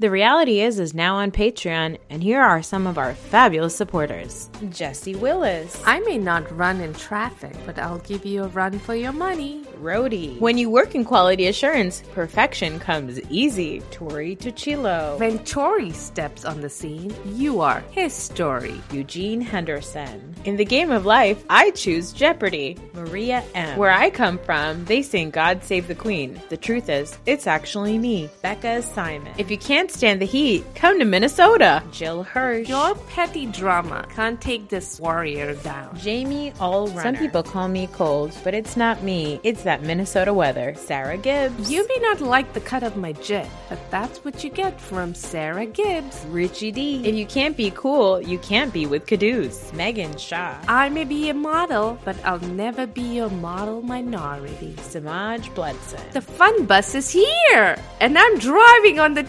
[0.00, 4.50] The reality is is now on Patreon, and here are some of our fabulous supporters.
[4.70, 8.96] Jesse Willis, I may not run in traffic, but I'll give you a run for
[8.96, 9.62] your money.
[9.78, 10.36] Rody.
[10.38, 13.82] When you work in quality assurance, perfection comes easy.
[13.92, 15.18] Tori Tuchilo.
[15.20, 18.80] When Tori steps on the scene, you are his story.
[18.90, 20.34] Eugene Henderson.
[20.44, 22.78] In the game of life, I choose Jeopardy.
[22.94, 23.78] Maria M.
[23.78, 26.40] Where I come from, they sing God Save the Queen.
[26.48, 29.32] The truth is, it's actually me, Becca Simon.
[29.38, 31.82] If you can't stand the heat, come to Minnesota.
[31.92, 32.68] Jill Hirsch.
[32.68, 35.96] Your petty drama can't take this warrior down.
[35.98, 37.02] Jamie Allrunner.
[37.02, 39.40] Some people call me cold, but it's not me.
[39.42, 40.74] It's that Minnesota weather.
[40.76, 41.70] Sarah Gibbs.
[41.70, 45.14] You may not like the cut of my jib, but that's what you get from
[45.14, 46.24] Sarah Gibbs.
[46.28, 47.02] Richie D.
[47.04, 49.72] If you can't be cool, you can't be with Caduce.
[49.72, 50.56] Megan Shaw.
[50.68, 54.74] I may be a model, but I'll never be your model minority.
[54.82, 56.00] Samaj Bledson.
[56.12, 59.24] The fun bus is here, and I'm driving on the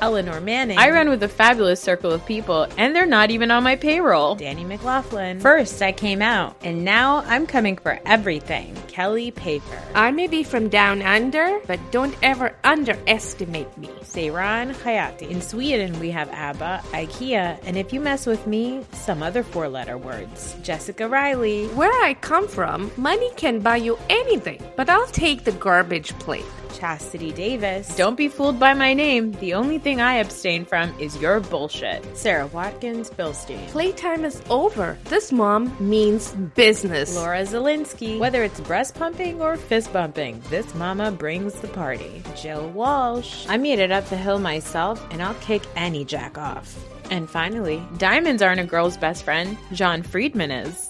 [0.00, 0.78] Eleanor Manning.
[0.78, 4.34] I run with a fabulous circle of people, and they're not even on my payroll.
[4.34, 5.40] Danny McLaughlin.
[5.40, 8.74] First, I came out, and now I'm coming for everything.
[8.88, 9.82] Kelly Paper.
[9.94, 13.88] I may be from down under, but don't ever underestimate me.
[14.02, 15.28] Seiran Hayati.
[15.30, 19.68] In Sweden, we have ABBA, IKEA, and if you mess with me, some other four
[19.68, 20.56] letter words.
[20.62, 21.66] Jessica Riley.
[21.68, 26.44] Where I come from, money can buy you anything, but I'll take the garbage plate.
[26.72, 27.94] Chastity Davis.
[27.96, 29.19] Don't be fooled by my name.
[29.20, 32.16] The only thing I abstain from is your bullshit.
[32.16, 33.66] Sarah Watkins Bilstein.
[33.68, 34.96] Playtime is over.
[35.04, 37.14] This mom means business.
[37.14, 38.18] Laura Zelinsky.
[38.18, 42.22] Whether it's breast pumping or fist bumping, this mama brings the party.
[42.34, 43.46] Jill Walsh.
[43.48, 46.82] I made it up the hill myself, and I'll kick any jack off.
[47.10, 49.58] And finally, diamonds aren't a girl's best friend.
[49.72, 50.89] John Friedman is.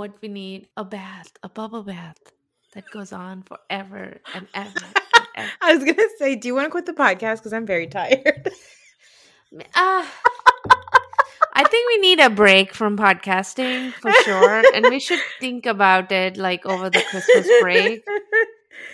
[0.00, 0.22] What?
[0.22, 2.16] We need a bath, a bubble bath
[2.72, 4.70] that goes on forever and ever.
[4.82, 5.50] and ever.
[5.60, 7.36] I was gonna say, do you want to quit the podcast?
[7.36, 8.50] Because I'm very tired.
[9.52, 10.06] Uh,
[11.54, 16.12] I think we need a break from podcasting for sure, and we should think about
[16.12, 18.04] it like over the Christmas break.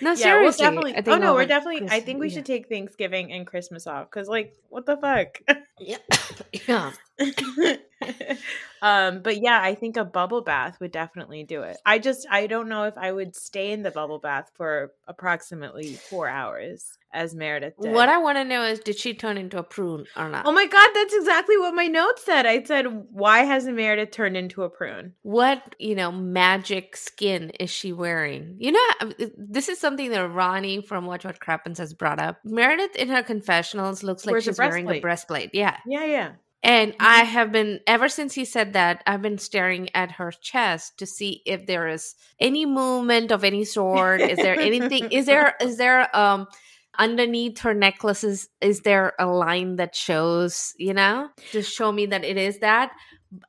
[0.01, 0.65] No, yeah, we'll seriously.
[0.65, 0.93] definitely.
[0.93, 1.89] I think oh no, we're definitely.
[1.91, 2.35] I think we yeah.
[2.35, 5.41] should take Thanksgiving and Christmas off because, like, what the fuck.
[5.79, 5.99] Yeah,
[6.67, 6.93] yeah.
[8.83, 11.79] um, but yeah, I think a bubble bath would definitely do it.
[11.85, 15.95] I just I don't know if I would stay in the bubble bath for approximately
[15.95, 17.93] four hours as Meredith did.
[17.93, 20.45] What I want to know is, did she turn into a prune or not?
[20.45, 22.45] Oh my god, that's exactly what my notes said.
[22.45, 25.15] I said, why hasn't Meredith turned into a prune?
[25.23, 30.31] what you know magic skin is she wearing you know uh, this is something that
[30.31, 34.47] ronnie from watch what crappens has brought up meredith in her confessionals looks like Wears
[34.47, 36.33] a she's wearing a breastplate yeah Yeah, yeah.
[36.67, 40.99] And i have been ever since he said that i've been staring at her chest
[40.99, 44.21] to see if there is any movement of any sort.
[44.21, 46.47] Is there anything is there is there um
[46.99, 52.25] underneath her necklaces is there a line that shows you know to show me that
[52.25, 52.91] it is that?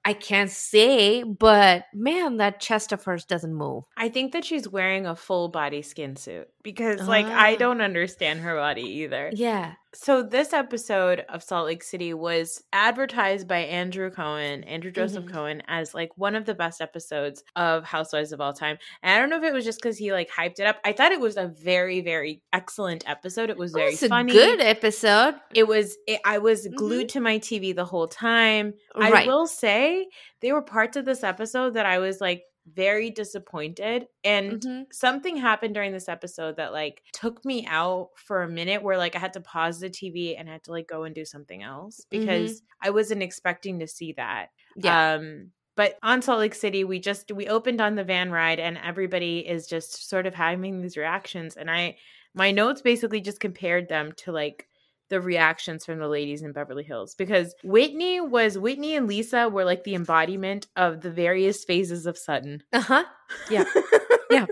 [0.03, 3.83] I can't say but man that chest of hers doesn't move.
[3.95, 7.57] I think that she's wearing a full body skin suit because, like, I Ah.
[7.57, 9.29] don't understand her body either.
[9.33, 15.24] yeah So this episode of Salt Lake City was advertised by Andrew Cohen, Andrew Joseph
[15.25, 15.31] Mhm.
[15.34, 18.78] Cohen, as like one of the best episodes of Housewives of all time.
[19.02, 20.78] And I don't know if it was just because he like hyped it up.
[20.84, 23.50] I thought it was a very, very excellent episode.
[23.50, 24.34] It was very it's a funny.
[24.34, 25.95] good episode It was.
[26.06, 28.74] It, I was glued to my TV the whole time.
[28.94, 30.07] I will say
[30.42, 32.44] there were parts of this episode that I was like
[32.74, 34.88] very disappointed and Mhm.
[34.92, 39.16] something happened during this episode that like took me out for a minute where like
[39.16, 42.06] I had to pause the TV and had to like go and do something else
[42.10, 44.50] because I wasn't expecting to see that.
[44.75, 48.60] yeah Um but on Salt Lake City, we just we opened on the van ride
[48.60, 51.98] and everybody is just sort of having these reactions and I
[52.34, 54.68] my notes basically just compared them to like
[55.09, 59.65] the reactions from the ladies in Beverly Hills because Whitney was Whitney and Lisa were
[59.65, 62.63] like the embodiment of the various phases of Sutton.
[62.74, 63.04] Uh huh.
[63.50, 63.65] Yeah.
[64.31, 64.45] yeah.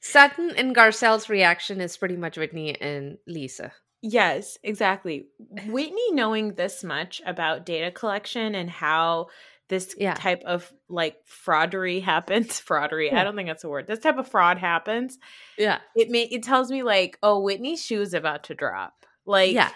[0.00, 3.72] Sutton and Garcelle's reaction is pretty much Whitney and Lisa.
[4.02, 5.26] Yes, exactly.
[5.66, 9.28] Whitney knowing this much about data collection and how
[9.68, 10.14] this Yeah.
[10.14, 12.60] type of like fraudery happens.
[12.66, 13.12] Fraudery.
[13.12, 13.86] I don't think that's a word.
[13.86, 15.18] This type of fraud happens.
[15.56, 15.78] Yeah.
[15.96, 18.92] It may it tells me like, oh, Whitney's shoe is about to drop.
[19.24, 19.70] Like yeah.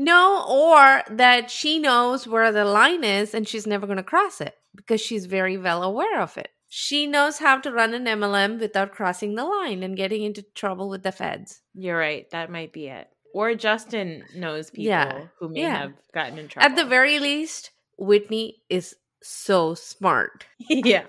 [0.00, 4.40] No, or that she knows where the line is and she's never going to cross
[4.40, 6.50] it because she's very well aware of it.
[6.68, 10.88] She knows how to run an MLM without crossing the line and getting into trouble
[10.88, 11.62] with the feds.
[11.74, 12.30] you're right.
[12.30, 13.08] That might be it.
[13.34, 15.20] Or Justin knows people Yeah.
[15.40, 15.78] who may Yeah.
[15.78, 16.64] have gotten in trouble.
[16.70, 20.46] At the very least, Whitney is so smart.
[20.68, 21.06] yeah.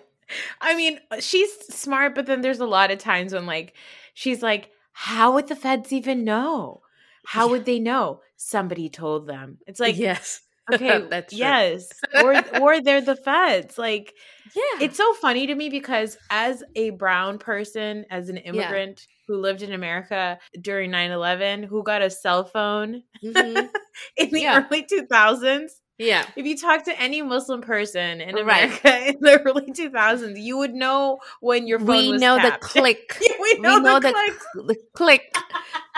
[0.62, 3.74] I mean, she's smart, but then there's a lot of times when like
[4.16, 6.82] she's like, How would the feds even know?
[7.26, 8.22] How would they know?
[8.42, 9.58] Somebody told them.
[9.68, 10.40] It's like yes.
[10.74, 11.48] okay, That's true.
[11.50, 11.90] yes.
[12.16, 13.78] Or or they're the feds.
[13.78, 14.14] Like
[14.56, 14.86] Yeah.
[14.86, 19.62] it's so funny to me because as a brown person, as an immigrant who lived
[19.62, 23.70] in America during 9-11, who got a cell phone Mhm.
[24.18, 24.66] in the Yeah.
[24.72, 26.26] early 2000s, Yeah.
[26.36, 28.64] if you talk to any Muslim person in Right.
[28.64, 32.62] America in the early 2000s, you would know when your phone We was know tapped.
[32.64, 33.18] the click.
[33.40, 34.40] we know, we know the, click.
[34.54, 35.36] cl- the click.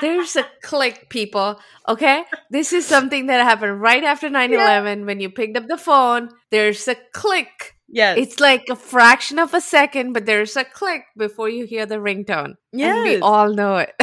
[0.02, 1.60] There's a click, people.
[1.88, 2.24] Okay?
[2.50, 6.30] This is something that happened right after 9 11 when you picked up the phone.
[6.50, 7.76] There's a click.
[7.88, 8.18] Yes.
[8.18, 11.98] It's like a fraction of a second, but there's a click before you hear the
[11.98, 12.56] ringtone.
[12.74, 13.94] And we all know it.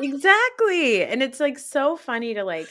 [0.00, 1.04] exactly.
[1.04, 2.68] And it's like so funny to like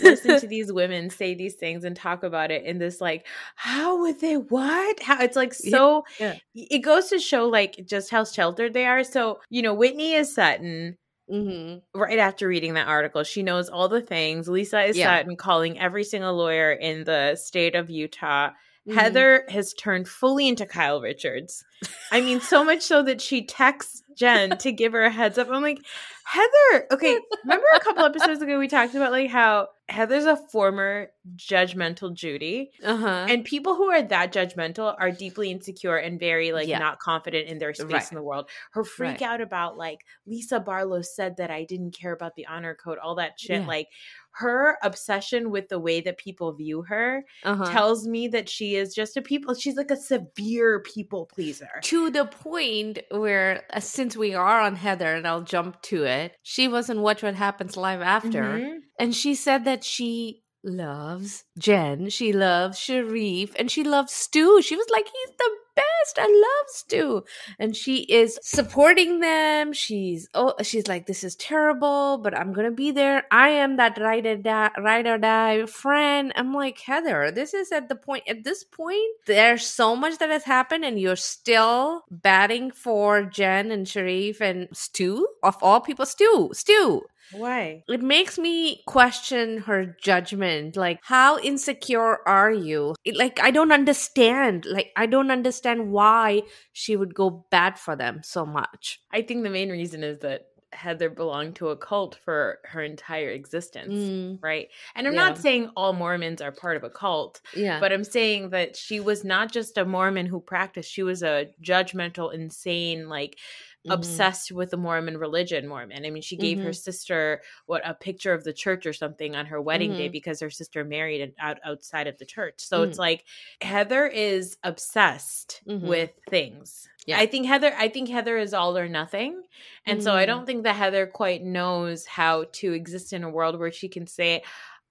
[0.00, 3.26] listen to these women say these things and talk about it in this like,
[3.56, 5.00] how would they what?
[5.00, 6.36] How it's like Yeah, so yeah.
[6.54, 9.04] it goes to show like just how sheltered they are.
[9.04, 10.96] So, you know, Whitney is Sutton.
[11.30, 11.98] mm-hmm.
[11.98, 13.22] right after reading that article.
[13.24, 14.48] She knows all the things.
[14.48, 15.18] Lisa is Yeah.
[15.18, 18.50] Sutton calling every single lawyer in the state of Utah.
[18.88, 18.94] Mhm.
[18.94, 21.64] Heather has turned fully into Kyle Richards.
[22.12, 25.48] I mean, so much so that she texts Jen to give her a heads up.
[25.50, 25.78] I'm like,
[26.26, 31.08] Heather, okay, remember a couple episodes ago we talked about like how Heather's a former
[31.36, 32.70] judgmental Judy.
[32.82, 33.26] Uh-huh.
[33.28, 36.78] And people who are that judgmental are deeply insecure and very like Yeah.
[36.78, 38.12] not confident in their space Right.
[38.12, 38.48] in the world.
[38.72, 39.22] Her freak Right.
[39.22, 43.16] out about like Lisa Barlow said that I didn't care about the honor code, all
[43.16, 43.60] that shit.
[43.62, 43.66] Yeah.
[43.66, 43.88] Like
[44.36, 47.70] her obsession with the way that people view her uh-huh.
[47.70, 49.54] tells me that she is just a people.
[49.54, 51.68] She's like a severe people pleaser.
[51.82, 56.32] to the point where uh, since we are on heather and i'll jump to it
[56.42, 58.78] she was in watch what happens live after Mhm.
[58.98, 64.76] and she said that she loves jen she loves Sharrieff and she loves stu she
[64.76, 66.18] was like he's the best.
[66.18, 67.24] I love stu.
[67.58, 69.72] And she is supporting them.
[69.72, 73.24] She's oh she's like this is terrible but i'm gonna be there.
[73.30, 76.32] I am that ride or die, ride or die friend.
[76.36, 80.30] I'm like heather this is at the point at this point there's so much that
[80.30, 86.06] has happened and you're still batting for jen and Sharrieff and stu of all people.
[86.06, 87.82] Stu stu Why?
[87.88, 93.72] it makes me question her judgment like how insecure are you It- like i don't
[93.72, 96.42] understand like i don't understand why
[96.72, 100.46] she would go bad for them so much I think the main reason is that
[100.72, 103.94] Heather belonged to a cult for her entire existence.
[103.94, 104.70] Mm, Right.
[104.96, 105.28] And I'm Yeah.
[105.28, 107.40] not saying all Mormons are part of a cult.
[107.54, 111.22] yeah But I'm saying that she was not just a Mormon who practiced, she was
[111.22, 113.38] a judgmental, insane, like
[113.84, 114.24] Mhm.
[114.28, 116.06] obsessed with the Mormon religion Mormon.
[116.06, 116.74] I mean, she gave her Mhm.
[116.74, 120.08] sister what a picture of the church or something on her wedding day Mhm.
[120.08, 122.60] because her sister married out outside of the church.
[122.60, 122.84] So Mm.
[122.84, 123.24] it's like
[123.60, 125.80] Heather is obsessed Mhm.
[125.80, 126.88] with things.
[127.06, 127.20] Yeah.
[127.20, 129.42] I think Heather I think Heather is all or nothing.
[129.86, 130.26] And so I Mm.
[130.26, 134.06] don't think that Heather quite knows how to exist in a world where she can
[134.06, 134.42] say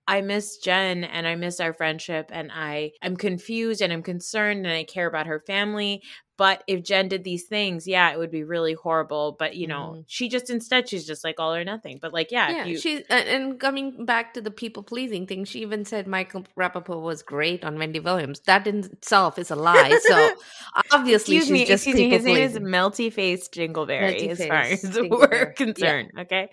[0.07, 4.65] I miss Jen and I miss our friendship and I am confused and I'm concerned
[4.65, 6.01] and I care about her family.
[6.35, 9.35] But if Jen did these things, yeah, it would be really horrible.
[9.37, 10.03] But you know, Mhm.
[10.07, 11.99] she just instead she's just like all or nothing.
[12.01, 15.61] But like, yeah, yeah, you, she and, coming back to the people pleasing thing, she
[15.61, 18.41] even said Michael Rapaport was great on Wendy Williams.
[18.41, 19.97] That in itself is a lie.
[20.01, 20.33] So
[20.91, 24.57] obviously excuse she's me, just excuse me, his name is melty faced Jingleberry, as far
[24.63, 25.31] as we're Jingleberry.
[25.31, 25.51] Yeah.
[25.53, 26.11] concerned.
[26.19, 26.49] Okay.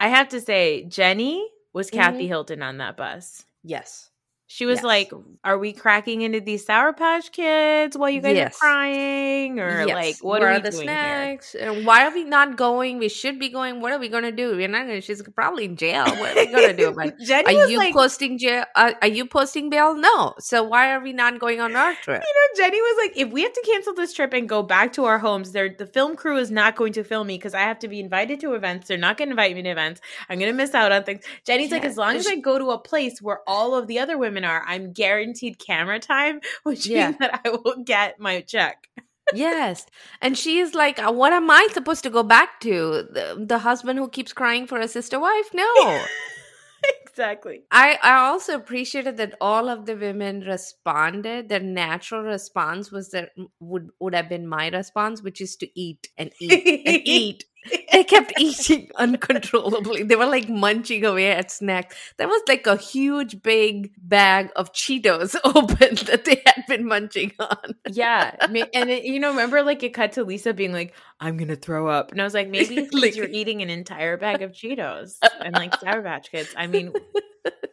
[0.00, 2.28] I have to say, Jenny was Kathy Mhm.
[2.28, 3.46] Hilton on that bus.
[3.64, 4.11] Yes.
[4.54, 4.84] She was Yes.
[4.84, 5.10] like,
[5.44, 8.54] "Are we cracking into these Sour Patch Kids while you guys Yes.
[8.56, 9.94] are crying, or Yes.
[9.94, 11.54] like what are are the doing here?" snacks?
[11.54, 12.98] And why are we not going?
[12.98, 13.80] We should be going.
[13.80, 14.54] What are we gonna do?
[14.54, 15.00] We're not gonna.
[15.00, 16.04] She's probably in jail.
[16.04, 16.92] What are we gonna do?
[17.24, 18.64] Jenny Are you like, posting jail?
[18.74, 19.94] Uh, are you posting bail?
[19.94, 20.34] No.
[20.38, 22.22] So why are we not going on our trip?
[22.22, 24.92] you know, Jenny was like, if we have to cancel this trip and go back
[24.98, 27.60] to our homes, there the film crew is not going to film me because I
[27.60, 28.88] have to be invited to events.
[28.88, 30.02] They're not going to invite me to events.
[30.28, 31.24] I'm going to miss out on things.
[31.46, 34.18] Jenny's like, as long as I go to a place where all of the other
[34.18, 37.08] women are, I'm guaranteed camera time, which Yeah.
[37.08, 38.88] means that I will get my check.
[39.34, 39.86] yes.
[40.20, 43.06] And she's like, uh, what am I supposed to go back to?
[43.10, 45.50] The, the husband who keeps crying for a sister wife?
[45.54, 46.04] No.
[47.06, 47.62] exactly.
[47.70, 51.48] I, I also appreciated that all of the women responded.
[51.48, 53.30] Their natural response was that
[53.60, 57.44] would would have been my response, which is to eat and eat and eat.
[57.92, 60.02] They kept eating uncontrollably.
[60.02, 61.94] They were like munching away at snacks.
[62.16, 67.32] There was like a huge big bag of Cheetos open that they had been munching
[67.38, 67.74] on.
[67.88, 71.54] Yeah, and it, you know, remember like it cut to Lisa being like, "I'm gonna
[71.56, 75.18] throw up," and I was like, maybe Like- you're eating an entire bag of Cheetos
[75.44, 76.52] and like Sour Patch Kids.
[76.56, 76.92] I mean,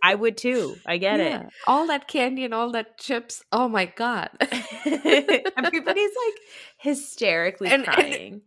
[0.03, 0.75] I would too.
[0.85, 1.49] I get Yeah.
[1.67, 3.43] All that candy and all that chips.
[3.51, 4.29] Oh my god.
[4.85, 6.35] Everybody's like
[6.77, 8.41] hysterically And- and- crying.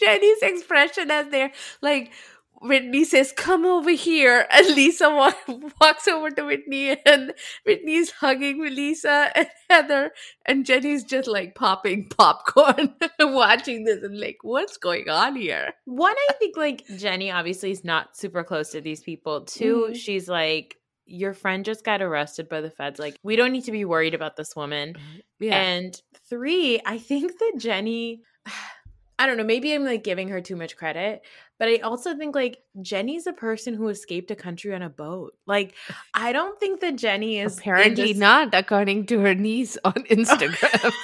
[0.00, 1.52] Jenny's expression as they're
[1.82, 2.12] like
[2.60, 5.32] Whitney says, "Come over here," and Lisa wa-
[5.80, 7.32] walks over to Whitney, and
[7.64, 10.10] Whitney's hugging Lisa and Heather,
[10.44, 15.72] and Jenny's just like popping popcorn, watching this, and like, what's going on here?
[15.84, 19.42] One, I think like Jenny obviously is not super close to these people.
[19.42, 19.94] 2 Mhm.
[19.96, 20.74] she's like,
[21.06, 22.98] your friend just got arrested by the feds.
[22.98, 24.96] Like, we don't need to be worried about this woman.
[25.38, 28.22] Yeah, And three, I think that Jenny,
[29.18, 31.22] I don't know, maybe I'm like giving her too much credit,
[31.58, 35.34] but I also think like Jenny's a person who escaped a country on a boat.
[35.46, 35.74] Like,
[36.14, 40.92] I don't think that Jenny is apparently not, according to her niece on Instagram.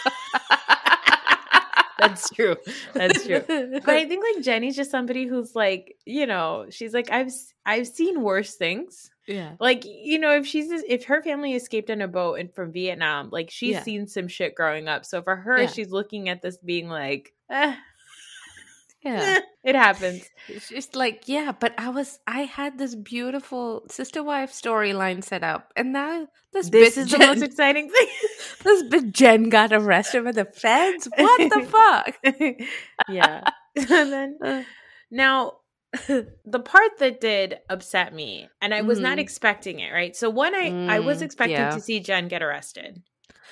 [1.98, 2.56] That's true.
[2.92, 3.40] That's true.
[3.48, 7.32] But I think like Jenny's just somebody who's like, you know, she's like I've
[7.64, 9.10] I've seen worse things.
[9.26, 12.72] yeah, Like, you know, if she's if her family escaped on a boat and from
[12.72, 13.82] Vietnam, like she's Yeah.
[13.82, 15.06] seen some shit growing up.
[15.06, 15.66] So for her, Yeah.
[15.68, 17.74] she's looking at this being like, eh,
[19.04, 19.38] yeah.
[19.64, 20.28] it happens.
[20.48, 25.42] It's just like, yeah, but I was, I had this beautiful sister wife storyline set
[25.44, 28.08] up, and now this, This is the most exciting thing.
[28.64, 31.08] this bitch Jen got arrested by the feds.
[31.16, 32.16] What the fuck?
[33.08, 33.42] yeah.
[33.76, 34.62] and then Uh,
[35.10, 35.58] now
[36.08, 39.20] the part that did upset me, and I was not Mhm.
[39.20, 40.14] expecting it, right?
[40.16, 41.70] So one I I was Mm, expecting yeah.
[41.70, 43.02] to see Jen get arrested.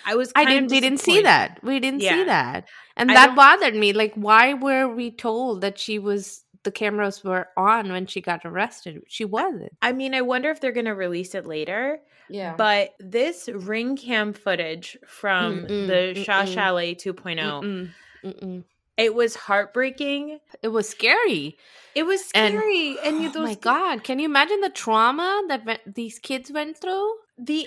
[0.04, 0.70] I was I didn't.
[0.70, 1.58] We didn't see that.
[1.62, 2.16] We didn't Yeah.
[2.16, 3.92] see that, and I that bothered me.
[3.92, 8.44] Like, why were we told that she was the cameras were on when she got
[8.44, 9.02] arrested?
[9.08, 9.72] She wasn't.
[9.82, 11.98] I mean, I wonder if they're going to release it later.
[12.28, 12.54] Yeah.
[12.56, 16.54] But this ring cam footage from Mm-mm, the Shah mm-mm.
[16.54, 17.90] Chalet 2.0,
[18.24, 18.64] Mm-mm,
[18.96, 20.38] it was heartbreaking.
[20.62, 21.58] It was scary.
[21.94, 22.96] It was scary.
[23.04, 24.04] And, you oh my god!
[24.04, 27.12] Can you imagine the trauma that went, these kids went through?
[27.38, 27.66] the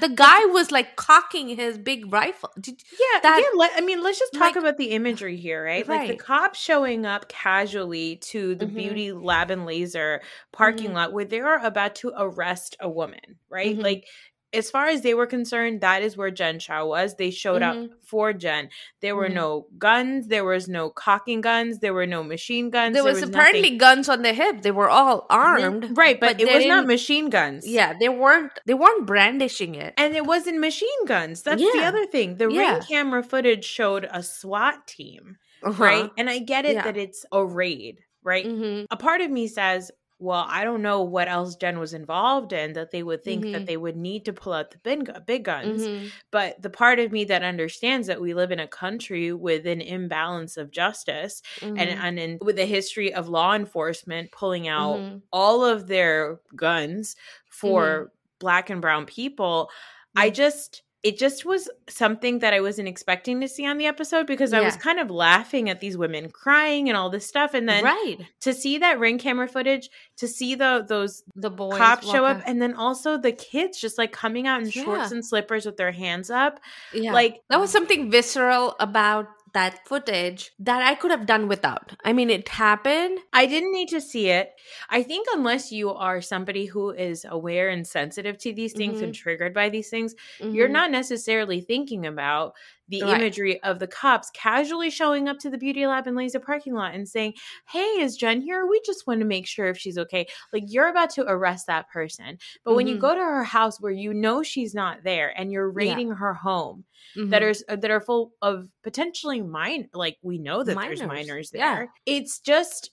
[0.00, 2.50] The guy was like cocking his big rifle.
[2.60, 3.58] Did, Yeah, that- yeah.
[3.58, 5.86] Let, I mean, let's just talk like- about the imagery here, right?
[5.86, 8.74] Like the cop showing up casually to the Mhm.
[8.74, 10.20] beauty lab and laser
[10.52, 10.94] parking Mhm.
[10.94, 13.76] lot where they are about to arrest a woman, right?
[13.78, 13.82] Mhm.
[13.82, 14.06] Like,
[14.54, 17.16] as far as they were concerned, that is where Jen Shah was.
[17.16, 17.84] They showed Mhm.
[17.86, 18.70] up for Jen.
[19.00, 19.34] There were Mhm.
[19.34, 20.28] no guns.
[20.28, 21.80] There was no cocking guns.
[21.80, 22.94] There were no machine guns.
[22.94, 23.34] there there was, nothing.
[23.34, 24.62] apparently guns on the hip.
[24.62, 26.18] They were all armed, right?
[26.18, 27.66] But, but it was not machine guns.
[27.68, 28.52] Yeah, they weren't.
[28.66, 29.92] They weren't brandishing it.
[29.98, 31.42] And it wasn't machine guns.
[31.42, 32.36] That's the other thing.
[32.38, 32.74] The Yeah.
[32.74, 35.36] ring camera footage showed a SWAT team.
[35.60, 35.82] Uh-huh.
[35.82, 36.10] right?
[36.16, 36.82] And I get it Yeah.
[36.84, 38.46] that it's a raid, right?
[38.46, 38.86] Mhm.
[38.92, 39.90] A part of me says,
[40.20, 43.64] well, I don't know what else Jen was involved in that they would think that
[43.64, 43.66] Mhm.
[43.66, 45.88] they would need to pull out the big, gu- big guns.
[45.88, 46.12] Mhm.
[46.30, 49.80] But the part of me that understands that we live in a country with an
[49.80, 51.42] imbalance of justice
[51.76, 51.96] and, Mhm.
[52.00, 55.22] and in, with a history of law enforcement pulling out Mhm.
[55.32, 57.14] all of their guns
[57.48, 59.70] for black and brown people,
[60.16, 64.26] I just it just was something that I wasn't expecting to see on the episode
[64.26, 67.54] because I was kind of laughing at these women crying and all this stuff.
[67.54, 69.88] And then right, to see that ring camera footage,
[70.18, 73.80] to see the those the boys cops show walk up and then also the kids
[73.80, 76.60] just like coming out in shorts and slippers with their hands up.
[76.92, 77.14] Yeah.
[77.14, 81.92] Like that was something visceral about that footage that I could have done without.
[82.04, 83.18] I mean, it happened.
[83.32, 84.52] I didn't need to see it.
[84.88, 89.12] I think unless you are somebody who is aware and sensitive to these things and
[89.14, 90.78] triggered by these things, you're Mhm.
[90.80, 92.54] not necessarily thinking about
[92.88, 93.20] the Right.
[93.20, 96.94] imagery of the cops casually showing up to the beauty lab in Laser parking lot
[96.94, 97.34] and saying,
[97.68, 98.66] Hey, is Jen here?
[98.66, 100.26] We just want to make sure if she's okay.
[100.52, 102.38] Like you're about to arrest that person.
[102.64, 103.00] But when you Mhm.
[103.00, 105.90] go to her house where you know she's not there and you're Yeah.
[105.90, 106.84] raiding her home
[107.16, 107.30] Mhm.
[107.30, 111.50] that are that are full of potentially mine like we know that there's Minors, minors
[111.54, 111.74] yeah.
[111.74, 111.92] there.
[112.06, 112.90] It's just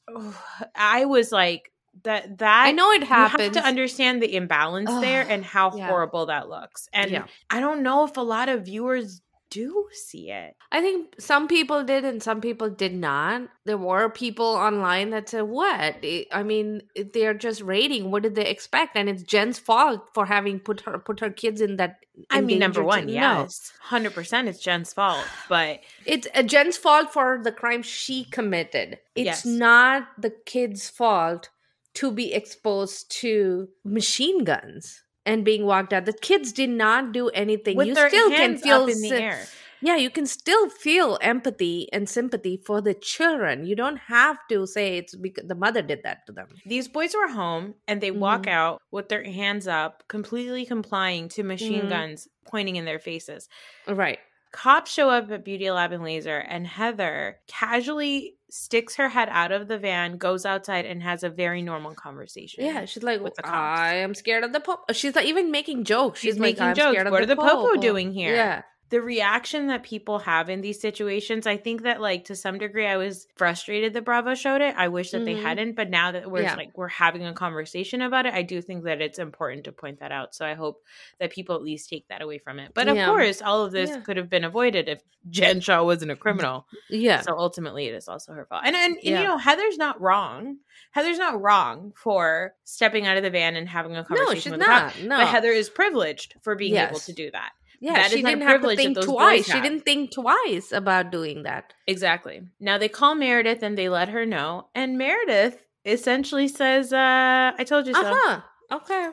[0.75, 1.71] I was like
[2.03, 3.53] that that I know it you have happens.
[3.55, 5.87] to understand the imbalance there and how yeah.
[5.87, 6.89] horrible that looks.
[6.91, 7.25] And Yeah.
[7.49, 9.21] I don't know if a lot of viewers
[9.55, 10.55] do see it.
[10.71, 13.43] I think some people did and some people did not.
[13.63, 15.95] There were people online that said, "What?
[16.03, 16.81] I- mean,
[17.13, 18.11] they're just rating.
[18.11, 21.61] What did they expect?" And it's Jen's fault for having put her put her kids
[21.61, 21.99] in that.
[22.29, 23.13] I mean, number one, no.
[23.13, 25.25] yes, hundred percent, it's Jen's fault.
[25.47, 28.99] But It's uh, Jen's fault for the crime she committed.
[29.15, 29.45] It's Yes.
[29.45, 31.49] not the kid's fault
[31.95, 36.05] to be exposed to machine guns and being walked out.
[36.05, 37.77] The kids did not do anything.
[37.77, 39.45] with you still can feel in the air,
[39.81, 43.65] yeah, you can still feel empathy and sympathy for the children.
[43.65, 46.47] You don't have to say it's because the mother did that to them.
[46.65, 48.51] these boys were home and they walk Mhm.
[48.51, 51.89] out with their hands up, completely complying to machine Mhm.
[51.89, 53.49] guns pointing in their faces.
[53.87, 54.19] Right.
[54.51, 59.51] Cops show up at Beauty Lab and Laser, and Heather casually sticks her head out
[59.51, 62.63] of the van, goes outside, and has a very normal conversation.
[62.63, 63.79] Yeah, she's like, with the cops.
[63.79, 64.93] I am scared of the popo.
[64.93, 66.19] She's not even making jokes.
[66.19, 67.11] She's, She's like, making "I'm jokes.
[67.11, 68.33] What are the popo popo." doing here?
[68.33, 68.61] Yeah.
[68.95, 72.87] The reaction that people have in these situations, I think that like to some degree
[72.87, 74.73] I was frustrated that Bravo showed it.
[74.77, 75.41] I wish that they Mhm.
[75.41, 76.55] hadn't, but now that we're Yeah.
[76.55, 79.99] like we're having a conversation about it, I do think that it's important to point
[79.99, 80.33] that out.
[80.33, 80.81] So I hope
[81.19, 82.71] that people at least take that away from it.
[82.73, 83.07] But of Yeah.
[83.07, 83.99] course, all of this Yeah.
[83.99, 86.65] could have been avoided if Jen Shah wasn't a criminal.
[86.89, 87.19] Yeah.
[87.19, 88.61] So ultimately, it is also her fault.
[88.65, 90.59] And, and, and, you know, Heather's not wrong.
[90.91, 94.51] Heather's not wrong for stepping out of the van and having a conversation no, she's
[94.51, 95.01] with not.
[95.01, 95.17] No.
[95.17, 97.51] But Heather is privileged for being able to do that.
[97.79, 99.45] Yeah, that she is not a didn't have to think twice.
[99.45, 101.73] She didn't think twice about doing that.
[101.87, 102.41] Exactly.
[102.59, 104.67] Now they call Meredith and they let her know.
[104.75, 108.01] And Meredith essentially says, uh, I told you so.
[108.01, 108.41] Uh huh.
[108.71, 109.09] Okay.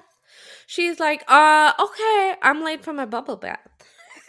[0.66, 3.58] She's like, uh, okay, I'm late for my bubble bath.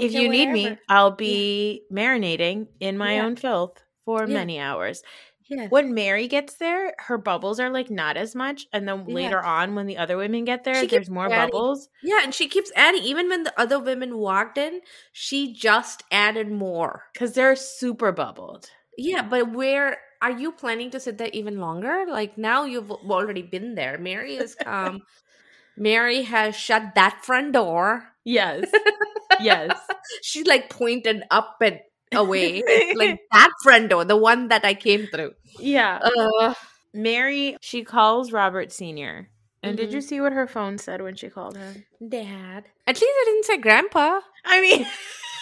[0.00, 0.76] if Okay, you need me.
[0.88, 3.26] I'll be marinating in my Yeah.
[3.26, 4.34] own filth for Yeah.
[4.34, 5.02] many hours.
[5.48, 5.68] Yeah.
[5.68, 8.66] When Mary gets there, her bubbles are like not as much.
[8.72, 9.14] And then Yeah.
[9.14, 11.88] later on, when the other women get there, She there's more adding- bubbles.
[12.02, 13.02] Yeah, and she keeps adding.
[13.02, 14.80] Even when the other women walked in,
[15.12, 17.04] she just added more.
[17.12, 18.70] Because they're super bubbled.
[18.98, 22.04] Yeah, but where are you planning to sit there even longer?
[22.08, 23.98] Like now you've already been there.
[23.98, 25.02] Mary has come.
[25.76, 28.08] Mary has shut that front door.
[28.24, 28.64] Yes.
[29.40, 29.78] yes.
[30.22, 31.80] She like pointed up and
[32.12, 32.62] away.
[32.96, 35.32] like that door, the one that I came through.
[35.58, 35.98] Yeah.
[36.02, 36.54] Uh,
[36.94, 39.28] Mary, she calls Robert Sr.
[39.62, 39.94] And did Mhm.
[39.94, 41.84] you see what her phone said when she called him?
[42.06, 42.64] Dad.
[42.86, 44.20] At least I didn't say grandpa.
[44.44, 44.86] I mean,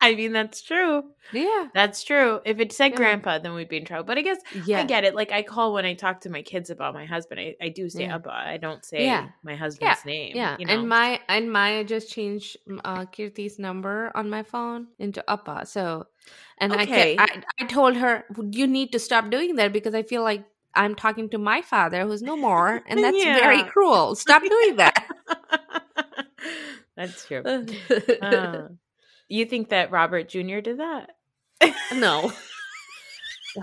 [0.00, 1.04] I mean that's true.
[1.32, 1.68] Yeah.
[1.74, 2.40] That's true.
[2.44, 2.96] If it said Yeah.
[2.96, 4.04] grandpa, then we'd be in trouble.
[4.04, 4.80] But I guess Yeah.
[4.80, 5.14] I get it.
[5.14, 7.40] Like I call when I talk to my kids about my husband.
[7.40, 8.16] I, I do say Yeah.
[8.16, 8.30] Abba.
[8.32, 9.28] I don't say Yeah.
[9.42, 10.36] my husband's name.
[10.36, 10.74] Yeah, you know?
[10.74, 15.64] and my and my just changed uh, Kirti's number on my phone into Appa.
[15.66, 16.06] So,
[16.58, 17.16] and Okay.
[17.18, 20.44] I, I I told her you need to stop doing that because I feel like
[20.74, 24.14] I'm talking to my father who's no more, and that's very cruel.
[24.14, 25.06] Stop doing that.
[26.96, 27.42] that's true.
[28.22, 28.68] Uh,
[29.28, 30.60] you think that Robert Jr.
[30.60, 31.10] did that?
[31.94, 32.32] no.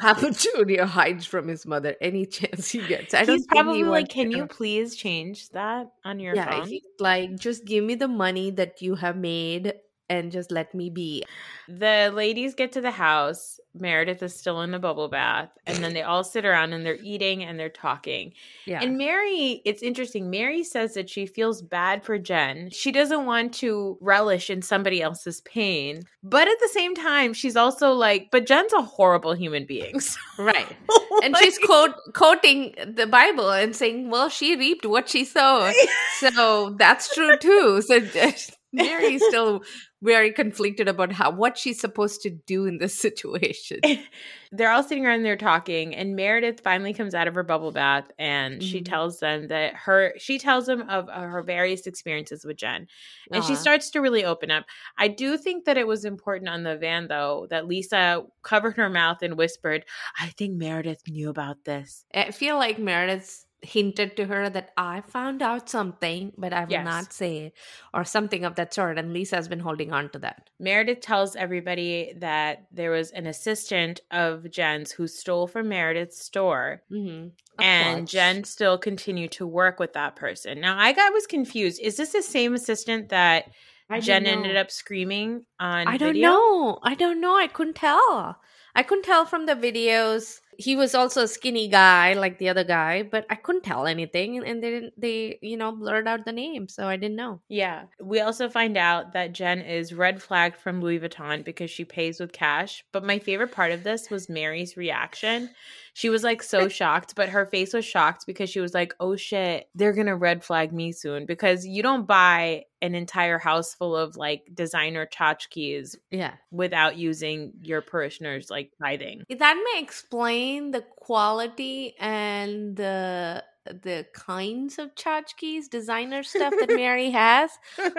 [0.01, 3.13] Robert Junior hides from his mother any chance he gets.
[3.13, 6.35] I don't He's think he probably like, "Can to- you please change that on your
[6.35, 9.73] yeah, phone?" he's like just give me the money that you have made
[10.13, 11.23] and just let me be.
[11.67, 13.59] The ladies get to the house.
[13.75, 16.99] Meredith is still in the bubble bath, and then they all sit around and they're
[17.01, 18.33] eating and they're talking.
[18.65, 18.81] Yeah.
[18.83, 20.29] And Mary, it's interesting.
[20.29, 22.69] Mary says that she feels bad for Jen.
[22.69, 26.03] She doesn't want to relish in somebody else's pain.
[26.21, 29.99] But at the same time, she's also like, but Jen's a horrible human being.
[30.13, 30.75] So, right.
[31.23, 35.73] and like- she's quote quoting the Bible and saying, "Well, she reaped what she sowed."
[36.19, 37.81] so that's true too.
[37.81, 38.31] So uh,
[38.73, 39.63] Mary's still
[40.03, 43.79] very conflicted about how what she's supposed to do in this situation.
[44.51, 48.11] they're all sitting around there talking and meredith finally comes out of her bubble bath
[48.19, 48.85] and she Mhm.
[48.85, 52.85] tells them that her she tells them of, uh, her various experiences with jen
[53.31, 53.61] and she Uh-huh.
[53.61, 54.65] starts to really open up
[54.99, 58.89] i do think that it was important on the van though that lisa covered her
[58.91, 59.85] mouth and whispered
[60.19, 65.01] i think meredith knew about this I feel like Meredith hinted to her that I
[65.01, 66.85] found out something, but I will Yes.
[66.85, 67.53] not say it,
[67.93, 68.97] or something of that sort.
[68.99, 70.49] And Lisa has been holding on to that.
[70.59, 76.81] Meredith tells everybody that there was an assistant of Jen's who stole from Meredith's store
[76.91, 77.29] Mm-hmm.
[77.61, 80.59] and Jen still continued to work with that person.
[80.59, 81.79] Now I got was confused.
[81.81, 83.45] Is this the same assistant that
[83.89, 86.29] I Jen ended up screaming on I don't video.
[86.31, 86.79] know.
[86.83, 87.35] I don't know.
[87.37, 88.39] I couldn't tell.
[88.75, 90.39] I couldn't tell from the videos.
[90.57, 94.37] He was also a skinny guy like the other guy, but I couldn't tell anything
[94.45, 97.41] and they didn't they, you know, blurred out the name, so I didn't know.
[97.49, 97.83] Yeah.
[98.01, 102.19] We also find out that Jen is red flagged from Louis Vuitton because she pays
[102.19, 102.83] with cash.
[102.91, 105.49] But my favorite part of this was Mary's reaction.
[105.95, 109.15] She was like so shocked, but her face was shocked because she was like, oh
[109.15, 113.73] shit, they're going to red flag me soon because you don't buy an entire house
[113.75, 116.33] full of like designer tchotchkes Yeah.
[116.51, 119.23] without using your parishioners like tithing.
[119.29, 127.11] That may explain the quality and the the kinds of tchotchkes, designer stuff that Mary
[127.11, 127.51] has.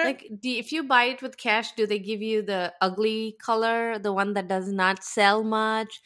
[0.03, 3.99] Like, do, if you buy it with cash, do they give you the ugly color,
[3.99, 6.03] the one that does not sell much?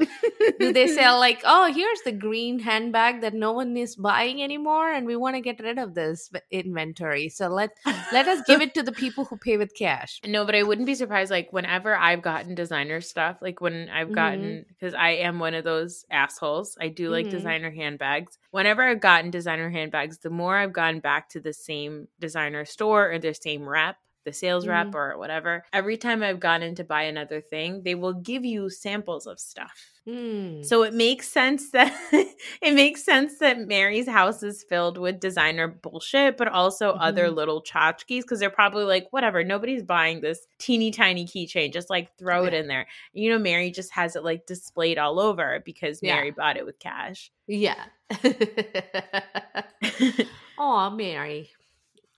[0.58, 4.90] do they sell like, oh, here's the green handbag that no one is buying anymore,
[4.92, 7.70] and we want to get rid of this inventory, so let
[8.10, 10.20] let us give it to the people who pay with cash.
[10.26, 11.30] No, but I wouldn't be surprised.
[11.30, 15.64] Like whenever I've gotten designer stuff, like when I've gotten because I am one of
[15.64, 16.76] those assholes.
[16.80, 17.30] I do like Mhm.
[17.30, 18.38] designer handbags.
[18.50, 23.10] Whenever I've gotten designer handbags, the more I've gone back to the same designer store
[23.12, 24.94] or the same rep, the sales rep Mhm.
[24.94, 25.64] or whatever.
[25.72, 29.40] Every time I've gone in to buy another thing, they will give you samples of
[29.40, 29.97] stuff.
[30.08, 30.62] Hmm.
[30.62, 31.92] So it makes sense that
[32.62, 37.34] it makes sense that Mary's house is filled with designer bullshit, but also other Mhm.
[37.34, 41.74] little tchotchkes because they're probably like, whatever, nobody's buying this teeny tiny keychain.
[41.74, 42.86] Just like throw it in there.
[43.12, 46.14] You know, Mary just has it like displayed all over because Yeah.
[46.14, 47.30] Mary bought it with cash.
[47.46, 47.84] Yeah.
[50.58, 51.50] oh, Mary.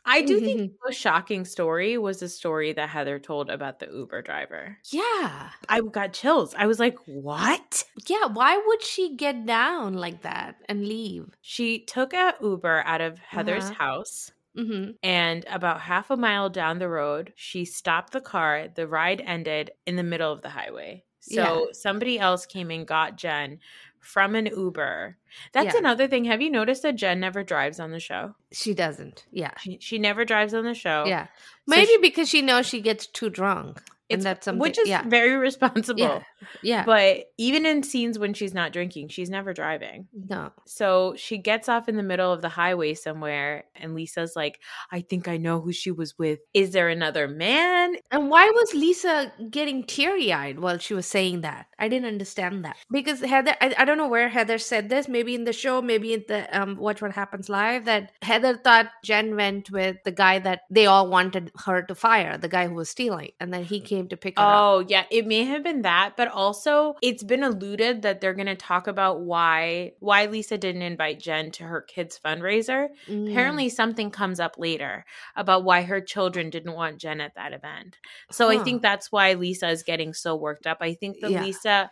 [0.05, 3.87] I do think the most shocking story was the story that Heather told about the
[3.87, 4.79] Uber driver.
[4.91, 5.51] Yeah.
[5.69, 6.55] I got chills.
[6.57, 7.85] I was like, what?
[8.09, 8.27] Yeah.
[8.27, 11.27] Why would she get down like that and leave?
[11.43, 13.75] She took a Uber out of Heather's Uh-huh.
[13.75, 14.33] house.
[14.57, 14.93] Mm-hmm.
[15.03, 18.67] And about half a mile down the road, she stopped the car.
[18.75, 21.05] The ride ended in the middle of the highway.
[21.21, 23.59] So somebody else came and got Jen
[24.01, 25.17] from an Uber.
[25.53, 25.79] That's Yeah.
[25.81, 26.25] another thing.
[26.25, 28.35] Have you noticed that Jen never drives on the show?
[28.53, 29.27] She doesn't.
[29.31, 29.53] Yeah.
[29.61, 31.05] She, she never drives on the show.
[31.07, 31.27] Yeah.
[31.27, 31.31] So
[31.67, 33.81] Maybe she- because she knows she gets too drunk.
[34.11, 34.61] It's, and that's something.
[34.61, 35.03] which is yeah.
[35.07, 36.01] very responsible.
[36.01, 36.23] Yeah.
[36.63, 36.85] Yeah.
[36.85, 40.09] But even in scenes when she's not drinking, she's never driving.
[40.13, 40.51] no.
[40.67, 45.01] So she gets off in the middle of the highway somewhere, and Lisa's like, I
[45.01, 46.41] think I know who she was with.
[46.55, 47.97] Is there another man?
[48.11, 51.67] And why was Lisa getting teary eyed while she was saying that?
[51.79, 52.77] I didn't understand that.
[52.91, 56.15] Because Heather, I, I don't know where Heather said this, maybe in the show, maybe
[56.15, 60.39] in the um, Watch What Happens Live, that Heather thought Jen went with the guy
[60.41, 63.31] that they all wanted her to fire, the guy who was stealing.
[63.41, 64.47] And then he came to pick up.
[64.47, 68.47] Oh, yeah, it may have been that, but also it's been alluded that they're going
[68.47, 72.89] to talk about why why Lisa didn't invite Jen to her kids fundraiser.
[73.07, 73.31] Mm.
[73.31, 75.05] Apparently something comes up later
[75.37, 77.99] about why her children didn't want Jen at that event.
[78.31, 80.79] So I think that's why Lisa is getting so worked up.
[80.81, 81.43] I think that Yeah.
[81.45, 81.91] Lisa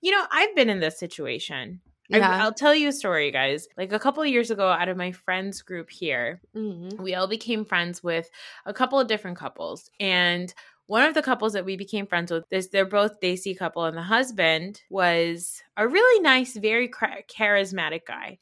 [0.00, 1.80] you know, I've been in this situation.
[2.12, 2.44] I, Yeah.
[2.44, 3.66] I'll tell you a story, guys.
[3.76, 7.00] Like a couple of years ago, out of my friends group here, Mhm.
[7.00, 8.28] we all became friends with
[8.66, 9.90] a couple of different couples.
[9.98, 10.52] And
[10.86, 13.96] one of the couples that we became friends with is they're both Desi couple, and
[13.96, 18.38] the husband was a really nice, very charismatic guy.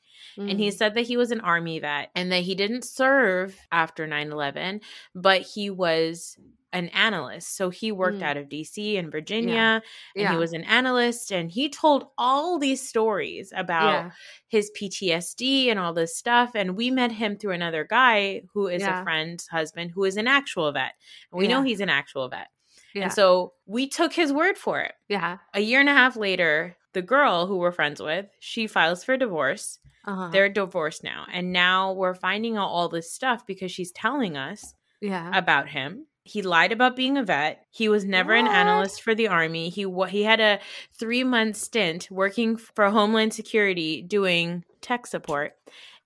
[0.48, 0.72] And he Mhm.
[0.72, 4.80] said that he was an army vet and that he didn't serve after 9 11,
[5.14, 6.36] but he was
[6.72, 7.56] an analyst.
[7.56, 8.22] So he worked Mm.
[8.22, 9.82] out of DC and Virginia,
[10.16, 10.32] and yeah.
[10.32, 11.30] he was an analyst.
[11.30, 14.10] And he told all these stories about yeah.
[14.48, 16.52] his PTSD and all this stuff.
[16.54, 19.00] And we met him through another guy who is Yeah.
[19.00, 20.92] a friend's husband who is an actual vet.
[21.30, 22.48] And we know he's an actual vet.
[22.94, 23.04] Yeah.
[23.04, 24.94] And so we took his word for it.
[25.08, 25.38] yeah.
[25.54, 29.16] A year and a half later, the girl who we're friends with, she files for
[29.16, 29.78] divorce.
[30.04, 30.28] Uh-huh.
[30.30, 31.26] They're divorced now.
[31.32, 35.30] And now we're finding out all this stuff because she's telling us yeah.
[35.32, 36.06] about him.
[36.24, 37.64] He lied about being a vet.
[37.70, 39.70] He was never an analyst for the army.
[39.70, 40.60] He he had a
[41.00, 45.54] 3-month stint working for Homeland Security doing tech support.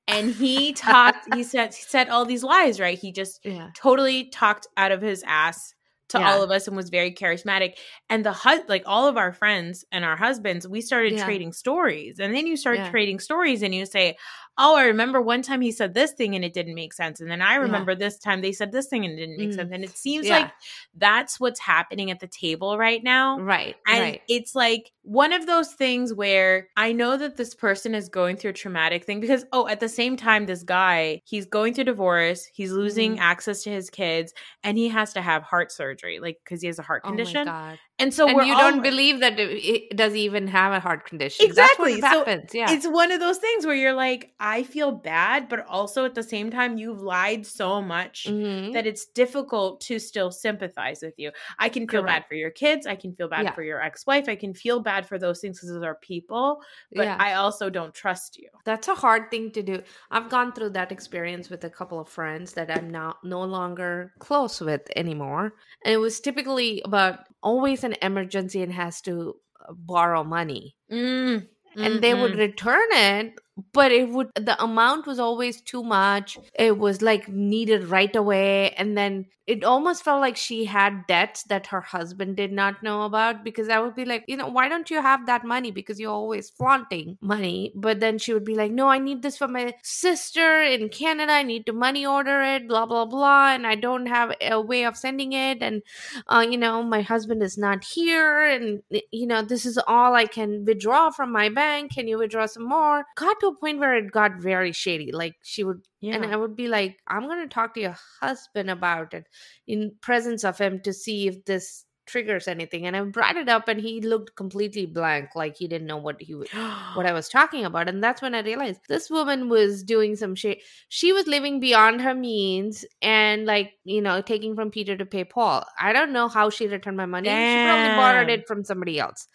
[0.08, 2.98] And he talked he said he said all these lies, right?
[2.98, 3.70] He just yeah.
[3.76, 5.74] totally talked out of his ass
[6.10, 6.30] to Yeah.
[6.32, 7.74] all of us and was very charismatic.
[8.08, 11.24] And the hus- like all of our friends and our husbands, we started Yeah.
[11.24, 12.20] trading stories.
[12.20, 12.90] And then you start Yeah.
[12.90, 14.16] trading stories and you say,
[14.58, 17.30] "Oh, I remember one time he said this thing and it didn't make sense." And
[17.30, 19.54] then I remember this time they said this thing and it didn't make Mm.
[19.54, 19.70] sense.
[19.72, 20.38] And it seems Yeah.
[20.42, 20.52] like
[20.94, 23.38] that's what's happening at the table right now.
[23.40, 23.76] Right.
[23.86, 24.22] And right.
[24.28, 28.50] it's like one of those things where I know that this person is going through
[28.50, 32.46] a traumatic thing because, oh, at the same time, this guy, he's going through divorce,
[32.52, 33.20] he's losing Mhm.
[33.20, 34.32] access to his kids,
[34.64, 37.16] and he has to have heart surgery, like, because he has a heart Oh my
[37.16, 37.44] condition.
[37.44, 37.78] God.
[37.98, 41.46] And so and you don't believe that it, does even have a heart condition.
[41.46, 41.98] Exactly.
[41.98, 42.54] That's So happens.
[42.54, 42.70] yeah.
[42.70, 46.22] It's one of those things where you're like, I feel bad, but also at the
[46.22, 48.74] same time, you've lied so much Mhm.
[48.74, 51.30] that it's difficult to still sympathize with you.
[51.58, 52.86] I can feel bad for your kids.
[52.86, 53.52] I can feel bad Yeah.
[53.52, 54.28] for your ex wife.
[54.28, 56.60] I can feel bad for those things because those are people,
[56.92, 57.16] but yeah.
[57.18, 58.48] I also don't trust you.
[58.66, 59.82] That's a hard thing to do.
[60.10, 64.12] I've gone through that experience with a couple of friends that I'm now no longer
[64.18, 65.54] close with anymore.
[65.84, 70.76] And it was typically about always an emergency and has to uh, borrow money.
[70.90, 71.48] Mm,
[71.80, 72.38] And they would mm-mm.
[72.38, 73.34] return it,
[73.72, 76.38] but it would the amount was always too much.
[76.54, 81.44] It was like needed right away and then it almost felt like she had debts
[81.44, 84.68] that her husband did not know about because I would be like, you know, why
[84.68, 85.70] don't you have that money?
[85.70, 87.72] Because you're always flaunting money.
[87.76, 91.32] But then she would be like, no, I need this for my sister in Canada.
[91.32, 93.52] I need to money order it, blah, blah, blah.
[93.54, 95.62] And I don't have a way of sending it.
[95.62, 95.82] And,
[96.26, 98.42] uh, you know, my husband is not here.
[98.42, 101.92] And, you know, this is all I can withdraw from my bank.
[101.92, 103.04] Can you withdraw some more?
[103.50, 105.12] To a point where it got very shady.
[105.12, 106.14] Like she would Yeah.
[106.16, 109.26] and I would be like, I'm going to talk to your husband about it
[109.66, 112.86] in presence of him to see if this triggers anything.
[112.86, 116.22] And I brought it up and he looked completely blank, like he didn't know what
[116.22, 116.48] he was
[116.94, 117.88] what I was talking about.
[117.88, 120.62] And that's when I realized this woman was doing some shit.
[120.88, 125.24] She was living beyond her means and like, you know, taking from Peter to pay
[125.24, 125.64] Paul.
[125.80, 127.28] I don't know how she returned my money.
[127.28, 129.26] She probably borrowed it from somebody else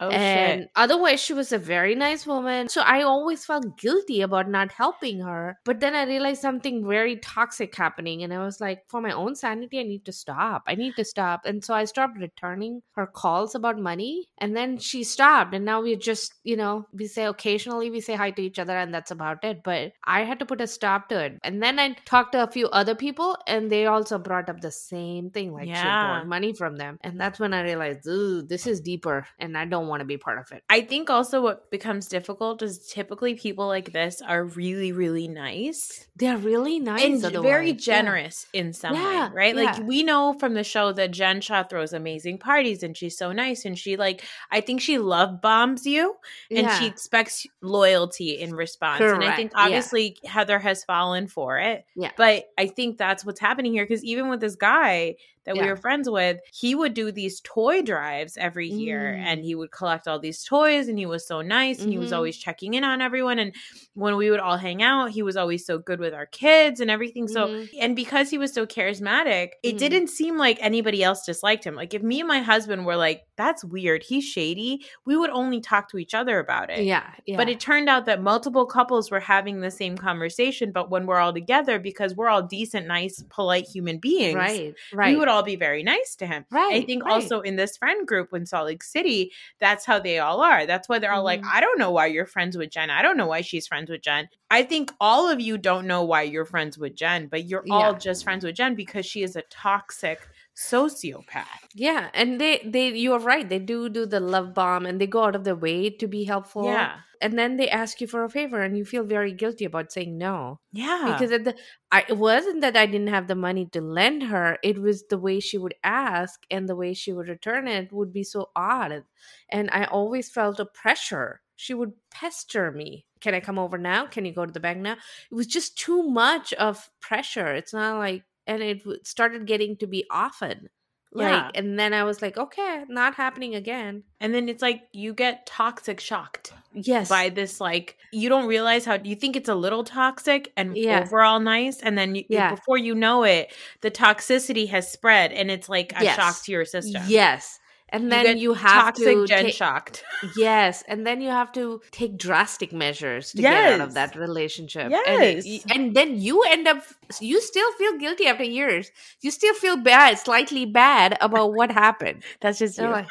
[0.00, 0.70] oh, and shit.
[0.76, 2.68] otherwise she was a very nice woman.
[2.68, 5.58] So i always felt guilty about not helping her.
[5.64, 9.34] But then i realized something very toxic happening and i was like for my own
[9.34, 10.62] sanity i need to stop.
[10.66, 11.42] I need to stop.
[11.44, 15.54] And so i stopped returning her calls about money and then she stopped.
[15.54, 18.76] And now we just you know we say occasionally we say hi to each other
[18.76, 19.62] and that's about it.
[19.62, 21.38] But i had to put a stop to it.
[21.42, 24.70] And then i talked to a few other people and they also brought up the
[24.70, 26.98] same thing like she had borrowed money from them.
[27.02, 30.16] And that's when i realized ooh this is deeper and i don't want to be
[30.16, 34.44] part of it I think also what becomes difficult is typically people like this are
[34.44, 36.06] really, really nice.
[36.16, 37.42] they're really nice and otherwise.
[37.48, 37.74] very Yeah.
[37.76, 39.56] generous in some Yeah, way, right?
[39.56, 39.62] yeah.
[39.62, 43.32] Like we know from the show that Jen Shah throws amazing parties and she's so
[43.32, 46.16] nice and she like I think she love bombs you
[46.50, 49.00] and she expects loyalty in response.
[49.00, 49.64] And I think Correct, yeah.
[49.64, 51.84] obviously Heather has fallen for it.
[51.94, 52.10] Yeah.
[52.16, 55.16] But I think that's what's happening here because even with this guy
[55.48, 59.24] that we were friends with, he would do these toy drives every year Mm.
[59.26, 62.10] and he would collect all these toys and he was so nice and he was
[62.12, 62.16] Mhm.
[62.16, 63.54] always checking in on everyone and
[63.94, 66.90] when we would all hang out, he was always so good with our kids and
[66.90, 67.26] everything.
[67.28, 67.68] So Mhm.
[67.80, 69.78] and because he was so charismatic, it Mhm.
[69.78, 71.74] didn't seem like anybody else disliked him.
[71.74, 75.60] Like if me and my husband were like, "That's weird, he's shady," we would only
[75.60, 76.84] talk to each other about it.
[76.84, 77.36] yeah, yeah.
[77.36, 81.18] But it turned out that multiple couples were having the same conversation, but when we're
[81.18, 85.12] all together, because we're all decent, nice, polite human beings, right, right.
[85.12, 86.44] we would all be very nice to him.
[86.50, 86.74] Right.
[86.74, 87.12] I think right.
[87.12, 90.66] also in this friend group in Salt Lake City, that's how they all are.
[90.66, 91.50] That's why they're all like, Mhm.
[91.52, 92.90] I don't know why you're friends with Jen.
[92.90, 94.28] I don't know why she's friends with Jen.
[94.50, 97.92] I think all of you don't know why you're friends with Jen, but you're all
[97.92, 97.98] Yeah.
[97.98, 100.26] just friends with Jen because she is a toxic
[100.58, 101.44] sociopath.
[101.74, 103.48] yeah, and they they you are right.
[103.48, 106.24] They do do the love bomb, and they go out of their way to be
[106.24, 106.64] helpful.
[106.64, 106.96] Yeah.
[107.20, 110.16] and then they ask you for a favor, and you feel very guilty about saying
[110.18, 111.04] no Yeah.
[111.12, 111.54] because at the,
[111.90, 114.56] I, it wasn't that I didn't have the money to lend her.
[114.62, 118.12] It was the way she would ask and the way she would return it would
[118.12, 119.04] be so odd,
[119.50, 121.40] and I always felt a pressure.
[121.56, 123.04] She would pester me.
[123.20, 124.06] Can I come over now?
[124.06, 124.92] Can you go to the bank now?
[125.30, 127.48] It was just too much of pressure.
[127.52, 130.68] It's not like, and it started getting to be often.
[131.10, 131.50] Like, Yeah.
[131.54, 134.02] and then I was like, okay, not happening again.
[134.20, 137.08] and then it's like you get toxic shocked Yes.
[137.08, 141.00] by this like you don't realize how you think it's a little toxic and Yeah.
[141.00, 142.50] overall nice and then you, Yeah.
[142.54, 146.16] before you know it the toxicity has spread and it's like a Yes.
[146.16, 147.58] shock to your system Yes.
[147.90, 150.04] And You then get you, have toxic to gen take- shocked
[150.36, 154.90] yes, and then you have to take drastic measures to get out of that relationship.
[154.90, 155.46] Yes.
[155.46, 156.84] and, and then you end up
[157.20, 158.90] you still feel guilty after years.
[159.22, 162.24] You still feel bad, slightly bad about what happened.
[162.40, 163.06] that's just you like,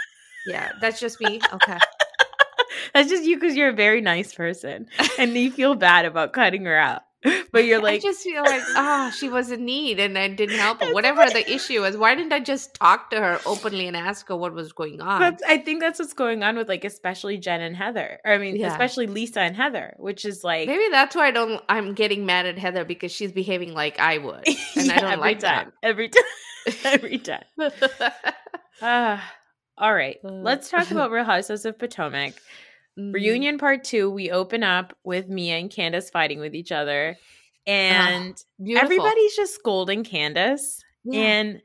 [0.46, 1.40] yeah, that's just me.
[1.54, 1.80] Okay.
[2.94, 4.88] that's just you because you're a very nice person
[5.18, 7.02] and you feel bad about cutting her out
[7.52, 10.60] but you're like, I just feel like, ah, she was in need and I didn't
[10.60, 10.94] help her.
[10.94, 14.36] Whatever the issue was, why didn't I just talk to her openly and ask her
[14.36, 15.20] what was going on?
[15.20, 18.20] That's, I think that's what's going on with like especially Jen and Heather.
[18.24, 18.72] Or, I mean, Yeah.
[18.72, 21.62] especially Lisa and Heather, which is like Maybe that's why I don't.
[21.68, 25.40] I'm getting mad at Heather because she's behaving like I would, and I don't like
[25.40, 26.24] time, every time,
[26.86, 27.44] every time.
[27.58, 28.36] that.
[28.82, 29.34] Ah,
[29.78, 30.30] all right, Uh.
[30.32, 32.34] let's talk about Real Housewives of Potomac
[32.98, 33.14] Mm.
[33.14, 34.10] reunion part two.
[34.10, 37.16] We open up with Mia and Candiace fighting with each other,
[37.66, 38.36] and
[38.76, 40.80] everybody's just scolding Candiace.
[41.04, 41.20] Yeah.
[41.20, 41.62] And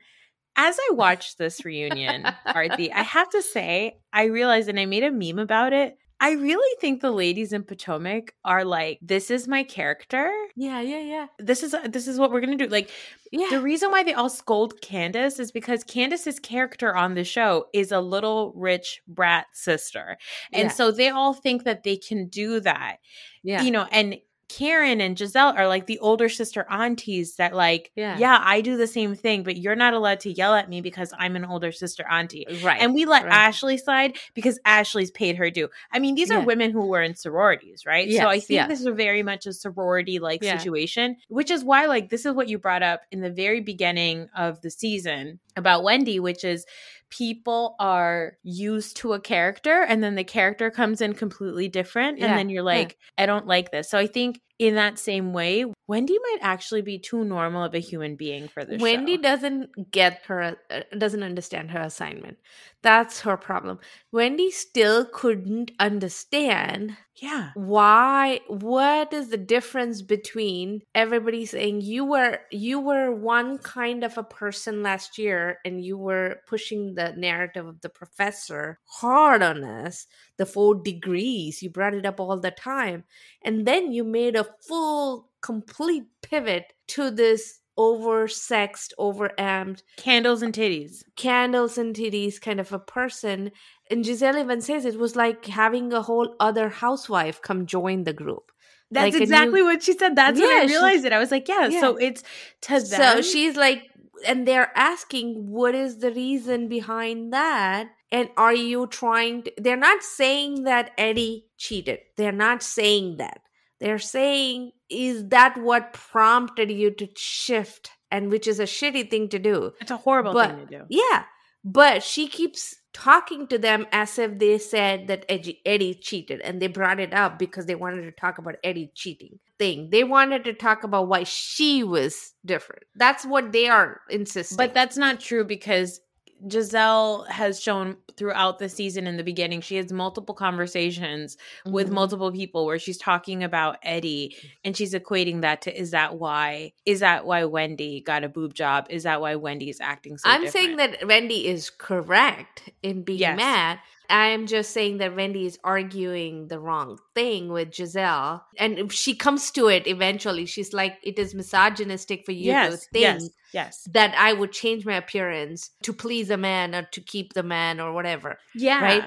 [0.55, 5.03] As I watched this reunion, Arti, I have to say, I realized, and I made
[5.03, 5.97] a meme about it.
[6.23, 10.31] I really think the ladies in Potomac are like, this is my character.
[10.55, 11.27] Yeah, yeah, yeah.
[11.37, 12.67] This is uh, this is what we're gonna do.
[12.67, 12.89] Like
[13.33, 13.49] Yeah.
[13.49, 17.91] the reason why they all scold Candiace is because Candiace's character on the show is
[17.91, 20.17] a little rich brat sister.
[20.53, 20.69] And Yeah.
[20.69, 22.97] so they all think that they can do that.
[23.43, 23.61] yeah.
[23.61, 24.15] You know, and
[24.57, 28.17] Karen and Gizelle are like the older sister aunties that like, Yeah.
[28.17, 31.11] yeah, I do the same thing, but you're not allowed to yell at me because
[31.17, 32.45] I'm an older sister auntie.
[32.63, 32.79] right.
[32.81, 33.33] And we let right.
[33.33, 35.69] Ashley slide because Ashley's paid her due.
[35.91, 38.11] I mean, these are women who were in sororities, right?
[38.11, 38.67] so I think yeah.
[38.67, 40.57] this is very much a sorority like Yeah.
[40.57, 44.29] situation, which is why, like, this is what you brought up in the very beginning
[44.35, 46.65] of the season about Wendy, which is
[47.09, 52.17] people are used to a character and then the character comes in completely different.
[52.17, 52.79] Yeah, And then you're yeah.
[52.79, 53.89] like, I don't like this.
[53.89, 57.79] So I think in that same way, Wendy might actually be too normal of a
[57.79, 59.21] human being for this Wendy show.
[59.21, 62.37] doesn't get her, uh, doesn't understand her assignment.
[62.81, 63.79] That's her problem.
[64.11, 67.51] Wendy still couldn't understand yeah.
[67.53, 74.17] why what is the difference between everybody saying you were you were one kind of
[74.17, 79.63] a person last year and you were pushing the narrative of the professor hard on
[79.63, 83.03] us the four degrees you brought it up all the time
[83.43, 91.03] and then you made a full complete pivot to this oversexed overamped Candles and titties.
[91.15, 93.51] candles and titties kind of a person.
[93.89, 98.13] And Gizelle even says it was like having a whole other housewife come join the
[98.13, 98.51] group.
[98.91, 100.15] That's Like a new- exactly what she said.
[100.15, 101.13] That's when Yeah, I she- realized it.
[101.13, 101.81] I was like, yeah, Yeah.
[101.81, 102.23] so it's
[102.61, 102.85] to them.
[103.15, 103.89] So she's like,
[104.27, 107.87] and they're asking, what is the reason behind that?
[108.11, 111.99] And are you trying to, they're not saying that Eddie cheated.
[112.17, 113.39] They're not saying that.
[113.79, 117.91] They're saying, is that what prompted you to shift?
[118.11, 119.55] And which is a shitty thing to do.
[119.81, 120.83] it's a horrible but thing to do.
[120.89, 121.23] yeah
[121.63, 126.61] but she keeps talking to them as if they said that eddie, eddie cheated and
[126.61, 130.43] they brought it up because they wanted to talk about eddie cheating thing they wanted
[130.43, 135.19] to talk about why she was different that's what they are insisting But that's not
[135.19, 135.99] true because
[136.47, 141.93] Gizelle has shown throughout the season in the beginning, she has multiple conversations with Mhm.
[141.93, 146.73] multiple people where she's talking about Eddie and she's equating that to is that why
[146.85, 148.85] is that why Wendy got a boob job?
[148.89, 153.19] Is that why Wendy is acting so i'm saying that wendy is correct in being
[153.19, 153.37] Yes.
[153.37, 153.79] mad
[154.13, 159.15] i'm just saying that wendy is arguing the wrong thing with gizelle and if she
[159.15, 163.87] comes to it eventually she's like it is misogynistic for you to think yes, yes.
[163.91, 167.79] that I would change my appearance to please a man or to keep the man
[167.79, 168.37] or whatever.
[168.55, 168.81] Yeah.
[168.81, 169.05] Right?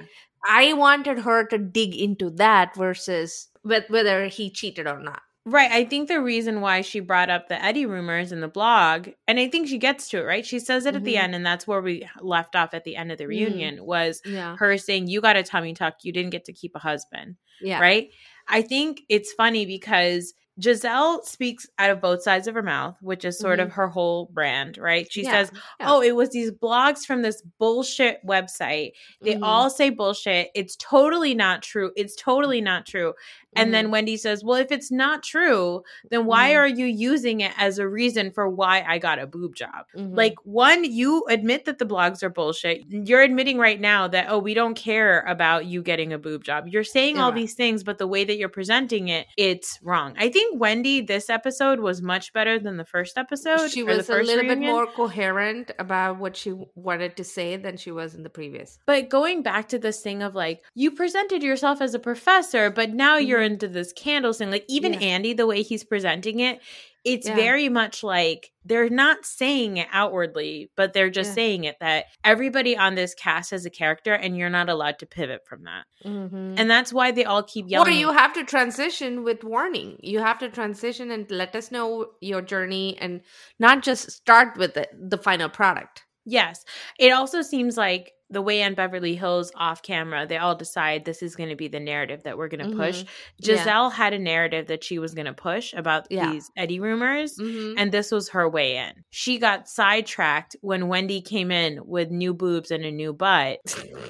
[0.49, 5.23] I wanted her to dig into that versus wh- whether he cheated or not.
[5.49, 5.71] Right.
[5.71, 9.39] I think the reason why she brought up the Eddie rumors in the blog, and
[9.39, 10.45] I think she gets to it, right?
[10.45, 11.21] She says it at the Mhm.
[11.23, 14.57] end, and that's where we left off at the end of the reunion was Yeah.
[14.59, 17.37] her saying, You got a tummy tuck, you didn't get to keep a husband.
[17.61, 17.79] Yeah.
[17.81, 18.11] Right.
[18.49, 23.27] I think it's funny because Gizelle speaks out of both sides of her mouth, which
[23.27, 25.07] is sort of her whole brand, right?
[25.11, 25.93] She Yeah, says, yeah.
[25.93, 28.93] Oh, it was these blogs from this bullshit website.
[29.21, 29.41] They Mhm.
[29.43, 30.49] all say bullshit.
[30.55, 31.93] It's totally not true.
[31.95, 33.13] It's totally not true.
[33.57, 33.73] And Mhm.
[33.73, 36.57] then Wendy says, Well, if it's not true, then why Mhm.
[36.59, 39.87] are you using it as a reason for why I got a boob job?
[39.97, 40.17] Mhm.
[40.17, 42.83] Like, one, you admit that the blogs are bullshit.
[42.89, 46.67] You're admitting right now that, oh, we don't care about you getting a boob job.
[46.69, 50.15] You're saying all these things, but the way that you're presenting it, it's wrong.
[50.19, 53.71] I think Wendy, this episode was much better than the first episode.
[53.71, 57.91] she was a little bit more coherent about what she wanted to say than she
[57.91, 58.79] was in the previous.
[58.87, 62.91] But going back to this thing of like, you presented yourself as a professor, but
[62.93, 63.46] now you're.
[63.53, 64.51] Into this candle thing.
[64.51, 65.01] Like, even Yeah.
[65.01, 66.61] Andy, the way he's presenting it,
[67.05, 67.37] it's Yeah.
[67.37, 71.35] very much like they're not saying it outwardly, but they're just Yeah.
[71.35, 75.07] saying it that everybody on this cast has a character and you're not allowed to
[75.07, 75.85] pivot from that.
[76.05, 76.55] Mm-hmm.
[76.59, 77.89] And that's why they all keep yelling.
[77.89, 79.99] Or you have to transition with warning.
[80.03, 83.21] You have to transition and let us know your journey and
[83.61, 86.06] not just start with the, the final product.
[86.27, 86.65] Yes.
[86.99, 91.23] It also seems like the way on Beverly Hills off camera, they all decide this
[91.23, 93.03] is going to be the narrative that we're going to push.
[93.05, 93.07] Mhm.
[93.39, 93.55] Yeah.
[93.65, 96.33] Gizelle had a narrative that she was going to push about Yeah.
[96.33, 97.39] these Eddie rumors.
[97.39, 97.75] Mhm.
[97.79, 99.05] And this was her way in.
[99.11, 103.61] She got sidetracked when Wendy came in with new boobs and a new butt.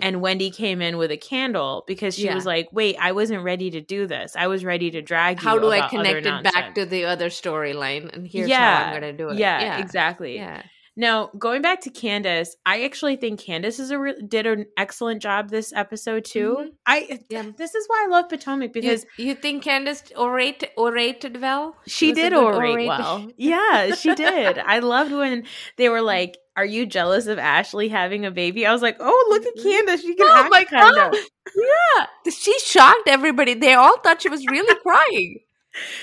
[0.00, 2.34] and Wendy came in with a candle because she Yeah.
[2.34, 4.34] was like, wait, I wasn't ready to do this.
[4.34, 5.46] I was ready to drag you.
[5.48, 8.14] How do I connect it back to the other storyline?
[8.14, 9.36] And here's yeah, how I'm going to do it.
[9.36, 10.36] Yeah, exactly.
[10.36, 10.62] Yeah.
[10.98, 15.20] Now, going back to Candiace, I actually think Candiace is a re- did an excellent
[15.20, 16.56] job this episode too.
[16.58, 16.68] Mhm.
[16.86, 17.42] I Yeah.
[17.56, 21.76] this is why I love Potomac because you, you think Candiace orate, orated well?
[21.86, 23.28] she did good orate well.
[23.36, 24.58] Yeah, she did.
[24.58, 25.44] I loved when
[25.76, 29.26] they were like, "Are you jealous of Ashley having a baby?" I was like, "Oh,
[29.28, 30.00] look at Candiace.
[30.00, 31.14] She can Oh act my kind God.
[31.14, 31.20] of."
[31.56, 33.54] Yeah, she shocked everybody.
[33.54, 35.38] They all thought she was really crying.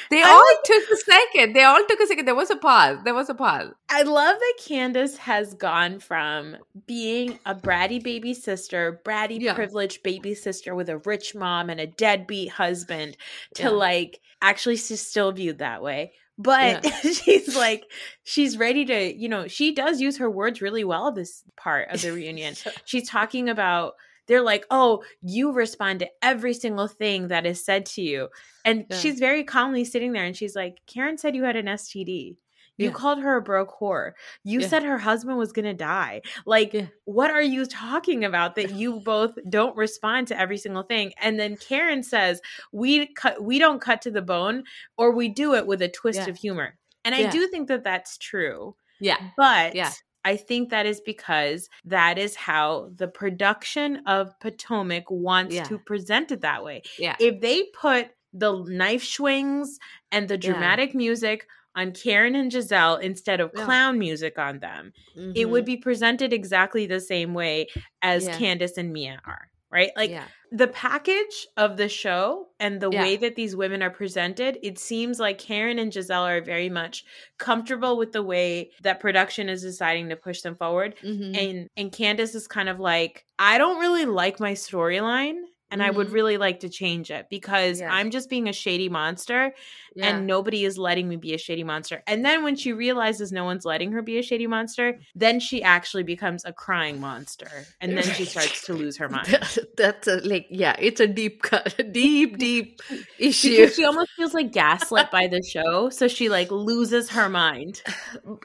[0.10, 1.54] They I all took a second.
[1.56, 2.26] They all took a second.
[2.26, 2.98] There was a pause.
[3.04, 3.72] There was a pause.
[3.89, 9.54] I love that Candiace has gone from being a bratty baby sister, bratty Yeah.
[9.54, 13.18] privileged baby sister with a rich mom and a deadbeat husband
[13.56, 13.70] to Yeah.
[13.70, 16.14] like actually she's still viewed that way.
[16.38, 17.84] But she's like
[18.24, 22.02] she's ready to, you know, she does use her words really well this part of
[22.02, 22.56] the reunion.
[22.86, 23.93] she's talking about
[24.28, 28.30] they're like, "Oh, you respond to every single thing that is said to you."
[28.65, 28.97] And Yeah.
[28.97, 32.38] she's very calmly sitting there and she's like, "Karen said you had an STD.
[32.78, 32.93] You Yeah.
[32.93, 34.13] called her a broke whore.
[34.43, 34.67] You Yeah.
[34.67, 36.21] said her husband was going to die.
[36.47, 36.88] Like, Yeah.
[37.05, 41.39] what are you talking about that you both don't respond to every single thing?" And
[41.39, 44.63] then Karen says, "We cut we don't cut to the bone
[44.97, 48.17] or we do it with a twist of humor." And I do think that that's
[48.17, 48.76] true.
[48.99, 49.17] Yeah.
[49.38, 49.91] But Yeah.
[50.26, 55.63] I think that is because that is how the production of Potomac wants Yeah.
[55.65, 56.84] to present it that way.
[56.97, 57.15] Yeah.
[57.19, 59.80] If they put the knife swings
[60.11, 60.51] and the Yeah.
[60.51, 63.65] dramatic music on Karen and Gizelle instead of Yeah.
[63.65, 64.93] clown music on them,
[65.36, 65.65] it would mm-hmm.
[65.65, 67.67] be presented exactly the same way
[68.01, 68.38] as Yeah.
[68.38, 69.49] Candiace and Mia are.
[69.74, 69.91] Right?
[69.97, 70.26] Like yeah.
[70.51, 73.01] the package of the show and the Yeah.
[73.01, 77.03] way that these women are presented, it seems like Karen and Gizelle are very much
[77.39, 80.95] comfortable with the way that production is deciding to push them forward.
[81.03, 81.36] Mhm.
[81.36, 85.41] And and Candiace is kind of like, I don't really like my storyline.
[85.74, 86.13] And I would Mhm.
[86.13, 87.91] really like to change it because Yeah.
[87.91, 89.53] I'm just being a shady monster
[89.95, 90.07] yeah.
[90.09, 92.03] and nobody is letting me be a shady monster.
[92.07, 95.63] And then when she realizes no one's letting her be a shady monster, then she
[95.63, 97.49] actually becomes a crying monster.
[97.82, 99.39] And then she starts to lose her mind.
[99.76, 102.80] That's a, like yeah, it's a deep cut, deep deep
[103.19, 103.49] issue.
[103.57, 105.89] Because she almost feels like gaslit by the show.
[105.89, 107.82] So she like loses her mind.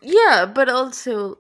[0.03, 1.37] yeah, but also,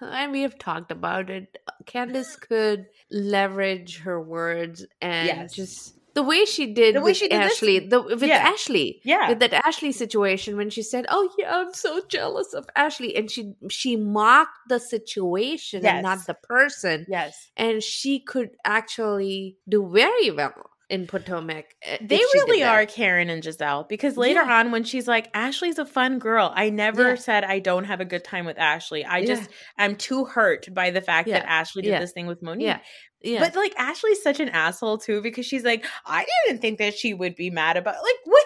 [0.00, 1.58] and we have talked about it.
[1.86, 5.54] Candiace could leverage her words and Yes.
[5.54, 8.36] just the way she did The way with she did this- Ashley, the, with Yeah.
[8.52, 9.30] Ashley, Yeah.
[9.30, 13.30] with that Ashley situation when she said, "Oh yeah, I'm so jealous of Ashley," and
[13.30, 17.50] she she mocked the situation and not the person, Yes.
[17.56, 21.64] and she could actually do very well in Potomac.
[21.90, 24.58] uh, They if she did really are Karen and Gizelle because later Yeah.
[24.60, 27.14] on, when she's like, Ashley's a fun girl, I never Yeah.
[27.14, 29.02] said I don't have a good time with Ashley.
[29.04, 29.26] I Yeah.
[29.34, 32.76] just, I'm too hurt by the fact that Ashley did this thing with Monique.
[33.22, 33.40] Yeah.
[33.40, 37.14] But like, Ashley's such an asshole too because she's like, I didn't think that she
[37.14, 38.44] would be mad about, like, what?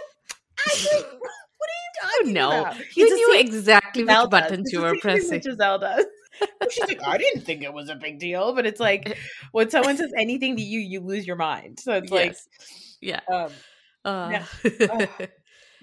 [0.68, 2.76] Ashley, what are you talking no, about?
[2.96, 5.40] you knew exactly which buttons you were same thing that pressing.
[5.40, 6.04] Gizelle does.
[6.70, 9.16] She's like, I didn't think it was a big deal, but it's like
[9.52, 11.78] when someone says anything to you, you lose your mind.
[11.80, 12.36] So it's like,
[13.00, 13.20] yeah.
[13.32, 13.50] um,
[14.04, 14.40] Uh,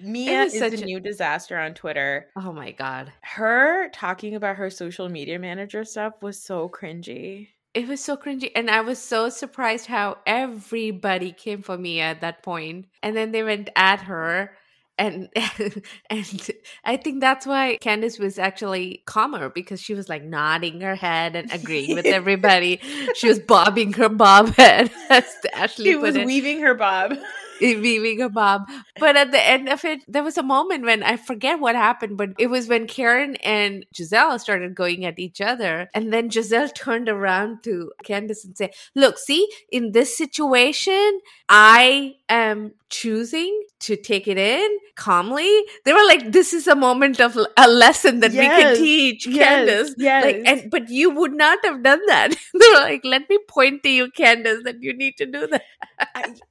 [0.00, 2.26] Mia was is such a- new disaster on Twitter.
[2.36, 7.48] oh my god, Her talking about her social media manager stuff was so cringy.
[7.74, 12.20] it was so cringy, and I was so surprised how everybody came for me at
[12.22, 14.56] that point, and then they went at her.
[14.98, 15.28] And
[16.10, 16.50] and
[16.84, 21.34] I think that's why Candiace was actually calmer because she was like nodding her head
[21.36, 22.80] and agreeing with everybody.
[23.16, 26.26] she was bobbing her bob head, as Ashley She was it.
[26.26, 27.14] weaving her bob.
[27.60, 28.62] Weaving a bob.
[28.98, 32.16] But at the end of it, there was a moment when I forget what happened,
[32.16, 35.88] but it was when Karen and Gizelle started going at each other.
[35.94, 42.14] And then Gizelle turned around to Candiace and said, Look, see, in this situation, I
[42.28, 45.62] am choosing to take it in calmly.
[45.84, 49.46] They were like, This is a moment of a lesson that we can teach yes,
[49.46, 49.94] Candiace.
[49.98, 50.24] yes.
[50.24, 52.30] Like, and but you would not have done that.
[52.54, 55.62] they were like, Let me point to you, Candiace, that you need to do that.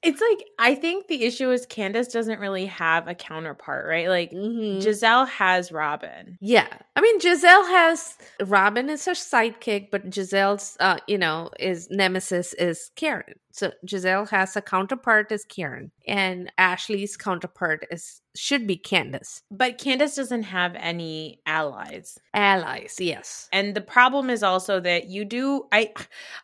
[0.02, 4.08] It's like I think the issue is Candiace doesn't really have a counterpart, right?
[4.10, 4.82] Like Mhm.
[4.82, 6.38] Gizelle has Robin.
[6.42, 6.68] Yeah.
[6.96, 12.54] I mean, Gizelle has Robin is her sidekick, but Gizelle's, uh, you know, is nemesis
[12.54, 13.36] is Karen.
[13.56, 19.44] So Gizelle has a counterpart as Karen, and Ashley's counterpart is should be Candiace.
[19.52, 22.18] But Candiace doesn't have any allies.
[22.34, 23.48] Allies, yes.
[23.54, 25.94] And the problem is also that you do I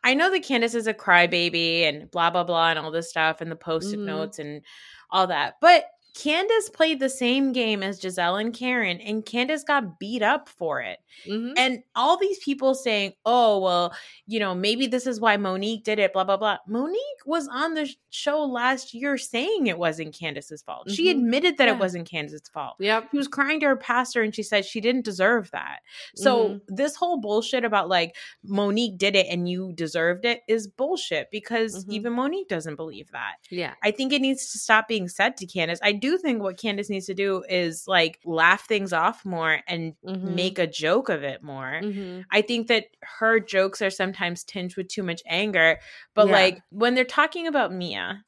[0.03, 3.41] I know that Candiace is a crybaby and blah blah blah and all this stuff
[3.41, 4.05] and the post-it Mhm.
[4.05, 4.61] notes and
[5.09, 5.55] all that.
[5.61, 5.85] But
[6.15, 10.81] Candiace played the same game as Gizelle and Karen, and Candiace got beat up for
[10.81, 10.99] it.
[11.27, 11.53] Mhm.
[11.57, 13.93] And all these people saying, oh, well,
[14.27, 16.57] you know, maybe this is why Monique did it, blah, blah, blah.
[16.67, 20.89] Monique was on the show last year saying it wasn't Candiace's fault.
[20.91, 21.11] She Mhm.
[21.11, 21.73] admitted that Yeah.
[21.75, 22.75] it wasn't Candiace's fault.
[22.79, 25.79] Yeah, She was crying to her pastor and she said she didn't deserve that.
[26.15, 26.61] So Mhm.
[26.67, 31.85] this whole bullshit about like Monique did it and you deserved it is bullshit because
[31.85, 31.93] Mhm.
[31.93, 33.35] even Monique doesn't believe that.
[33.49, 33.75] Yeah.
[33.83, 35.79] I think it needs to stop being said to Candiace.
[35.83, 39.59] I do do think what Candiace needs to do is like laugh things off more
[39.67, 40.33] and Mhm.
[40.35, 41.79] make a joke of it more.
[41.83, 42.25] Mhm.
[42.31, 45.79] I think that her jokes are sometimes tinged with too much anger,
[46.15, 46.33] but Yeah.
[46.33, 48.23] like when they're talking about Mia,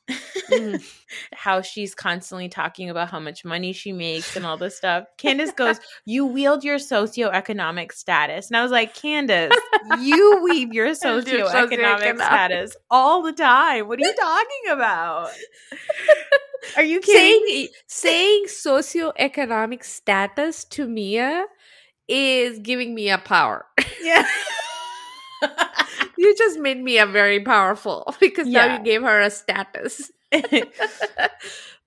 [0.49, 0.83] Mhm.
[1.33, 5.51] how she's constantly talking about how much money she makes and all this stuff, Candiace
[5.55, 8.47] goes, You wield your socioeconomic status.
[8.49, 9.53] And I was like, Candiace,
[9.99, 12.15] you weave your socioeconomic.
[12.17, 13.87] status all the time.
[13.87, 15.29] What are you talking about?
[16.75, 17.45] Are you kidding?
[17.47, 21.45] saying saying socioeconomic status to Mia
[22.07, 23.65] is giving me a power.
[24.01, 24.27] Yeah.
[26.17, 30.11] you just made Mia very powerful because now you gave her a status.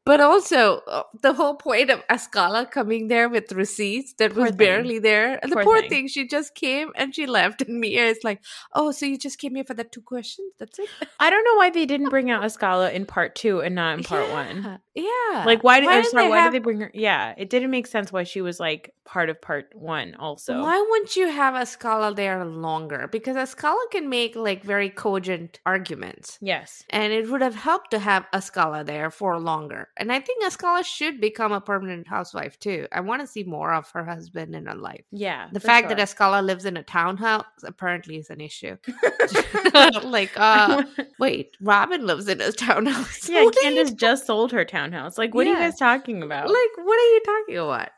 [0.06, 4.50] But also, uh, the whole point of Askale coming there with receipts that Poor was
[4.50, 4.58] thing.
[4.58, 5.38] barely there.
[5.42, 5.88] And the Poor thing.
[5.88, 6.08] thing.
[6.08, 7.62] she just came and she left.
[7.62, 8.42] And Mia is like,
[8.74, 10.52] Oh, so you just came here for the two questions?
[10.58, 10.90] That's it?
[11.20, 14.04] I don't know why they didn't bring out Askale in part two and not in
[14.04, 14.62] part one.
[14.62, 14.76] Yeah.
[15.32, 15.44] Yeah.
[15.44, 16.90] Like, why did, I'm didn't sorry, why have- did they bring her?
[16.94, 20.60] Yeah, it didn't make sense why she was like part of part one also.
[20.62, 23.08] Why wouldn't you have Askale there longer?
[23.10, 26.38] Because Askale can make like very cogent arguments.
[26.40, 26.84] Yes.
[26.90, 29.88] And it would have helped to have Askale there for longer.
[29.96, 32.88] And I think Askale should become a permanent housewife too.
[32.90, 35.04] I want to see more of her husband in her life.
[35.12, 35.48] Yeah.
[35.52, 35.96] The fact sure.
[35.96, 38.76] that Askale lives in a townhouse apparently is an issue.
[40.04, 40.82] like, uh,
[41.18, 43.28] wait, Robin lives in a townhouse.
[43.28, 45.16] yeah, What are you Candiace just sold her townhouse.
[45.16, 46.48] Like, what are you guys talking about?
[46.48, 47.88] Like, what are you talking about?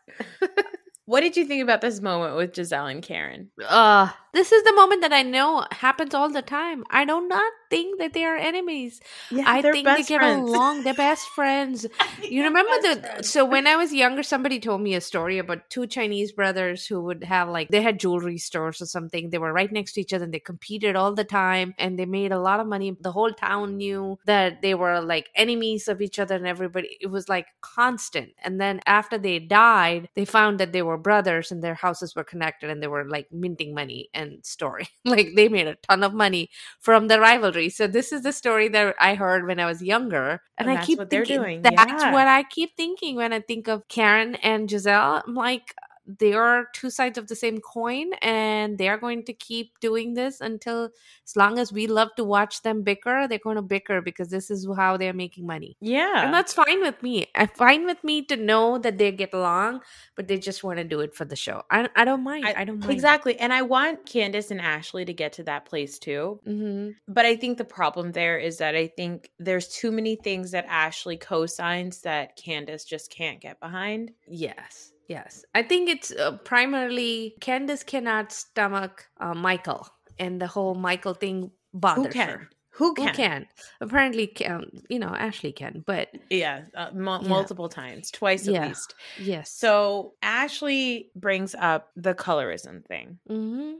[1.06, 3.50] what did you think about this moment with Gizelle and Karen?
[3.66, 6.84] Uh, this is the moment that I know happens all the time.
[6.90, 9.00] I do not think that they are enemies.
[9.30, 10.50] Yeah, I think they get friends.
[10.50, 10.82] along.
[10.84, 11.86] They're best friends.
[12.22, 15.86] You remember the so when I was younger, somebody told me a story about two
[15.86, 19.30] Chinese brothers who would have like they had jewelry stores or something.
[19.30, 22.06] They were right next to each other and they competed all the time and they
[22.06, 22.96] made a lot of money.
[23.00, 27.08] The whole town knew that they were like enemies of each other and everybody it
[27.08, 28.30] was like constant.
[28.42, 32.24] And then after they died, they found that they were brothers and their houses were
[32.24, 34.88] connected and they were like minting money and story.
[35.04, 36.50] like they made a ton of money
[36.80, 37.55] from the rivalry.
[37.70, 40.84] So this is the story that I heard when I was younger, and, And I
[40.84, 41.62] keep thinking doing.
[41.62, 42.12] that's Yeah.
[42.12, 45.22] what I keep thinking when I think of Karen and Gizelle.
[45.26, 45.74] I'm like,
[46.06, 50.14] they are two sides of the same coin, and they are going to keep doing
[50.14, 50.90] this until
[51.26, 53.26] as long as we love to watch them bicker.
[53.28, 55.76] They're going to bicker because this is how they're making money.
[55.80, 56.24] Yeah.
[56.24, 57.26] And that's fine with me.
[57.34, 59.80] I'm fine with me to know that they get along,
[60.14, 61.62] but they just want to do it for the show.
[61.70, 62.46] I, I don't mind.
[62.46, 62.92] I, don't mind.
[62.92, 63.38] Exactly.
[63.38, 66.40] And I want Candiace and Ashley to get to that place too.
[66.44, 70.52] hmm But I think the problem there is that I think there's too many things
[70.52, 74.12] that Ashley co-signs that Candiace just can't get behind.
[74.28, 75.44] Yes, yes.
[75.54, 79.86] I think it's uh, primarily Candiace cannot stomach uh, Michael,
[80.18, 82.28] and the whole Michael thing bothers Who can?
[82.28, 82.48] her.
[82.70, 83.06] Who can?
[83.06, 83.46] Who can?
[83.80, 87.28] Apparently, can you know Ashley can, but Yeah, uh, mul- Yeah.
[87.28, 88.68] multiple times, twice at Yeah.
[88.68, 88.94] least.
[89.18, 89.50] yes.
[89.50, 93.18] So Ashley brings up the colorism thing.
[93.28, 93.72] hmm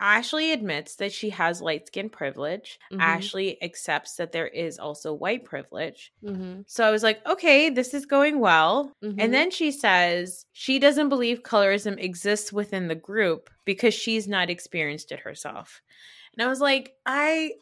[0.00, 2.78] Ashley admits that she has light skin privilege.
[2.92, 3.00] Mhm.
[3.00, 6.12] Ashley accepts that there is also white privilege.
[6.24, 8.92] hmm So I was like, okay, this is going well.
[9.02, 9.16] Mhm.
[9.18, 14.50] And then she says she doesn't believe colorism exists within the group because she's not
[14.50, 15.82] experienced it herself.
[16.34, 17.52] And I was like, I.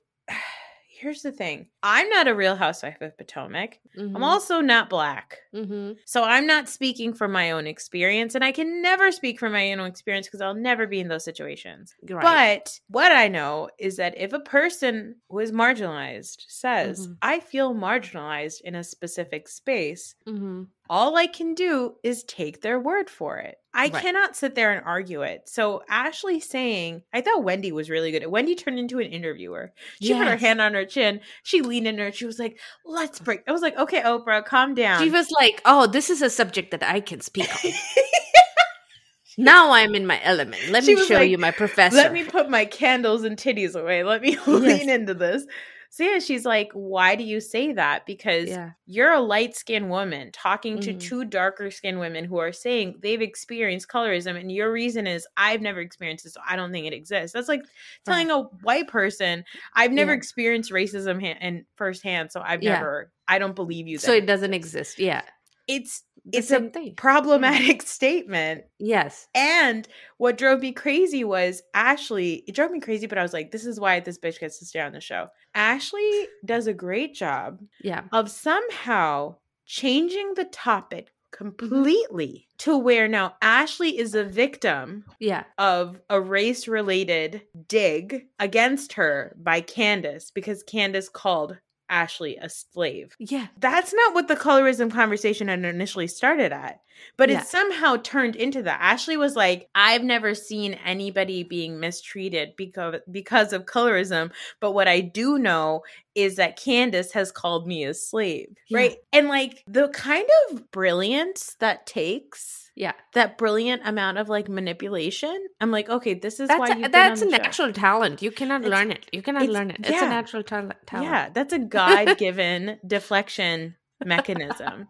[0.99, 3.79] Here's the thing I'm not a real housewife of Potomac.
[3.99, 5.39] I'm also not black.
[5.53, 9.53] hmm So I'm not speaking from my own experience, and I can never speak from
[9.53, 11.95] my own experience because I'll never be in those situations.
[12.09, 12.23] Right.
[12.23, 17.17] But what I know is that if a person who is marginalized says, Mhm.
[17.23, 22.79] I feel marginalized in a specific space, hmm all I can do is take their
[22.79, 23.59] word for it.
[23.75, 24.03] I Right.
[24.03, 25.49] cannot sit there and argue it.
[25.49, 28.23] So Ashley saying, I thought Wendy was really good.
[28.23, 29.73] At Wendy turned into an interviewer.
[30.01, 31.21] She put her hand on her chin.
[31.43, 32.11] She leaned in her.
[32.11, 35.61] She was like, "Let's break." I was like, "Okay, Oprah, calm down." She was like,
[35.67, 37.71] "Oh, this is a subject that I can speak on."
[39.39, 40.71] now I'm in my element.
[40.71, 41.97] Let She me show like, you my professor.
[41.97, 44.03] Let me put my candles and titties away.
[44.05, 45.45] Let me lean into this.
[45.91, 48.07] So yeah, she's like, why do you say that?
[48.07, 48.71] Because Yeah.
[48.87, 51.01] you're a light skinned woman talking to Mhm.
[51.01, 55.61] two darker skinned women who are saying they've experienced colorism, and your reason is I've
[55.63, 57.33] never experienced it, so I don't think it exists.
[57.33, 57.63] That's like
[58.05, 60.17] telling a white person I've never Yeah.
[60.19, 62.75] experienced racism ha- in firsthand, so I've Yeah.
[62.75, 63.13] never.
[63.29, 63.99] I don't believe you.
[63.99, 64.99] so it doesn't exist.
[64.99, 65.23] Yeah,
[65.69, 66.89] it's the it's a thing.
[66.89, 66.95] Mm-hmm.
[66.95, 68.65] problematic statement.
[68.79, 69.29] Yes.
[69.35, 69.87] And
[70.19, 72.45] what drove me crazy was Ashley.
[72.49, 74.65] It drove me crazy, but I was like, this is why this bitch gets to
[74.67, 75.29] stay on the show.
[75.55, 78.03] Ashley does a great job Yeah.
[78.13, 79.37] of somehow
[79.67, 81.45] changing the topic mm-hmm.
[81.51, 85.45] completely to where now Ashley is a victim Yeah.
[85.59, 91.59] of a race related dig against her by Candiace because Candiace called
[91.89, 93.15] Ashley a slave.
[93.19, 93.47] Yeah.
[93.59, 96.81] That's not what the colorism conversation had initially started at.
[97.17, 97.41] But Yeah.
[97.41, 98.79] it somehow turned into that.
[98.81, 104.33] Ashley was like, I've never seen anybody being mistreated because because of colorism.
[104.61, 105.83] But what I do know
[106.15, 108.49] is that Candiace has called me a slave.
[108.69, 108.79] Yeah.
[108.79, 108.97] Right.
[109.13, 112.93] And like the kind of brilliance that takes Yeah.
[113.15, 115.47] that brilliant amount of like manipulation.
[115.61, 117.43] I'm like, okay, this is That's why a, that's a on the show.
[117.43, 118.23] natural talent.
[118.23, 119.07] You cannot It's- learn it.
[119.13, 119.79] You cannot learn it.
[119.81, 120.07] It's yeah.
[120.07, 121.09] a natural tal- talent.
[121.11, 124.87] Yeah, that's a God given deflection mechanism.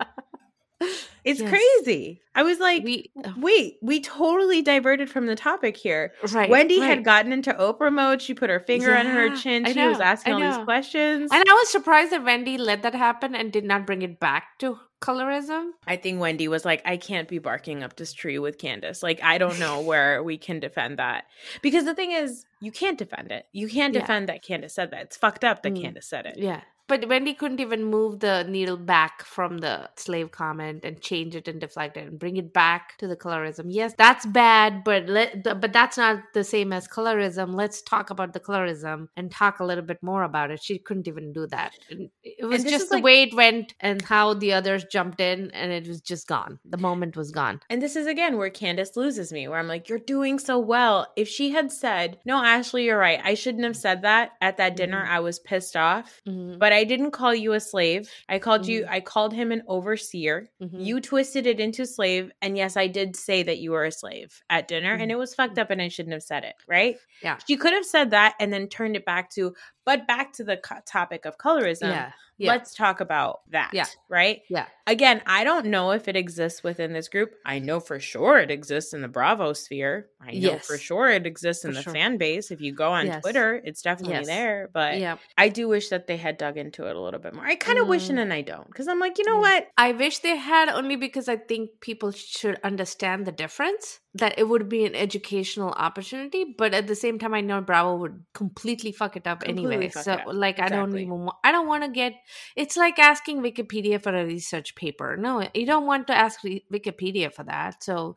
[1.24, 1.50] It's Yes.
[1.50, 2.22] crazy.
[2.36, 6.12] I was like, we oh, wait, we totally diverted from the topic here.
[6.32, 6.48] right.
[6.48, 6.86] Wendy right.
[6.90, 8.22] had gotten into Oprah mode.
[8.22, 9.64] She put her finger on her chin.
[9.64, 11.30] She was asking all these questions.
[11.32, 14.58] And I was surprised that Wendy let that happen and did not bring it back
[14.60, 15.70] to colorism.
[15.86, 19.02] I think Wendy was like, I can't be barking up this tree with Candiace.
[19.02, 21.24] Like, I don't know where we can defend that.
[21.60, 23.46] Because the thing is, you can't defend it.
[23.52, 24.00] You can't Yeah.
[24.00, 25.02] defend that Candiace said that.
[25.02, 25.82] It's fucked up that Mm.
[25.82, 26.38] Candiace said it.
[26.38, 26.60] Yeah.
[26.88, 31.48] But Wendy couldn't even move the needle back from the slave comment and change it
[31.48, 33.64] and deflect it and bring it back to the colorism.
[33.68, 37.54] Yes, that's bad, but let, but that's not the same as colorism.
[37.54, 40.62] Let's talk about the colorism and talk a little bit more about it.
[40.62, 41.72] She couldn't even do that.
[41.90, 45.50] And it was just the like- way it went and how the others jumped in,
[45.52, 46.58] and it was just gone.
[46.64, 47.60] The moment was gone.
[47.68, 51.08] And this is again where Candiace loses me, where I'm like, you're doing so well.
[51.16, 53.20] If she had said, no, Ashley, you're right.
[53.24, 55.04] I shouldn't have said that at that dinner.
[55.04, 55.08] Mhm.
[55.10, 56.20] I was pissed off.
[56.28, 56.58] Mhm.
[56.58, 58.10] But I didn't call you a slave.
[58.28, 58.88] I called you, Mhm.
[58.90, 60.48] I called him an overseer.
[60.62, 60.84] Mhm.
[60.84, 62.30] You twisted it into slave.
[62.42, 64.92] And yes, I did say that you were a slave at dinner.
[64.92, 65.14] And Mhm.
[65.14, 66.98] it was fucked up and I shouldn't have said it, right?
[67.22, 67.38] Yeah.
[67.46, 69.54] She could have said that and then turned it back to,
[69.84, 71.90] but back to the co- topic of colorism.
[71.90, 72.12] yeah.
[72.38, 72.50] Yeah.
[72.52, 73.70] Let's talk about that.
[73.72, 73.86] Yeah.
[74.08, 74.42] Right?
[74.48, 74.66] yeah.
[74.86, 77.34] Again, I don't know if it exists within this group.
[77.44, 80.08] I know for sure it exists in the Bravo sphere.
[80.20, 81.92] I know for sure it exists in For the sure.
[81.92, 82.50] fan base.
[82.50, 83.22] If you go on Yes.
[83.22, 84.26] Twitter, it's definitely Yes.
[84.26, 84.70] there.
[84.72, 85.16] But Yeah.
[85.36, 87.44] I do wish that they had dug into it a little bit more.
[87.44, 88.10] I kind of wish Mm.
[88.10, 88.66] and then I don't.
[88.66, 89.40] Because I'm like, you know Yeah.
[89.40, 89.68] what?
[89.78, 94.00] I wish they had only because I think people should understand the difference.
[94.14, 97.96] That it would be an educational opportunity, but at the same time, I know Bravo
[97.96, 99.90] would completely fuck it up Completely anyway.
[99.90, 100.22] So, up.
[100.32, 101.26] like, I don't even.
[101.26, 102.14] wa- I don't want to get.
[102.56, 105.16] It's like asking Wikipedia for a research paper.
[105.16, 107.82] No, you don't want to ask Wikipedia for that.
[107.82, 108.16] So,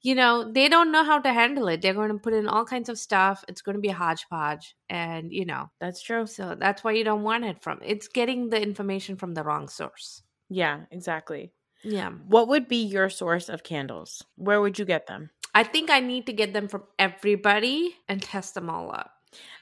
[0.00, 1.82] you know, they don't know how to handle it.
[1.82, 3.44] They're going to put in all kinds of stuff.
[3.48, 6.26] It's going to be a hodgepodge, and you know, That's true.
[6.26, 7.80] so that's why you don't want it from.
[7.84, 10.22] It's getting the information from the wrong source.
[10.48, 11.52] Yeah, exactly.
[11.84, 12.10] Yeah.
[12.10, 14.24] What would be your source of candles?
[14.36, 15.30] Where would you get them?
[15.54, 19.10] I think I need to get them from everybody and test them all up.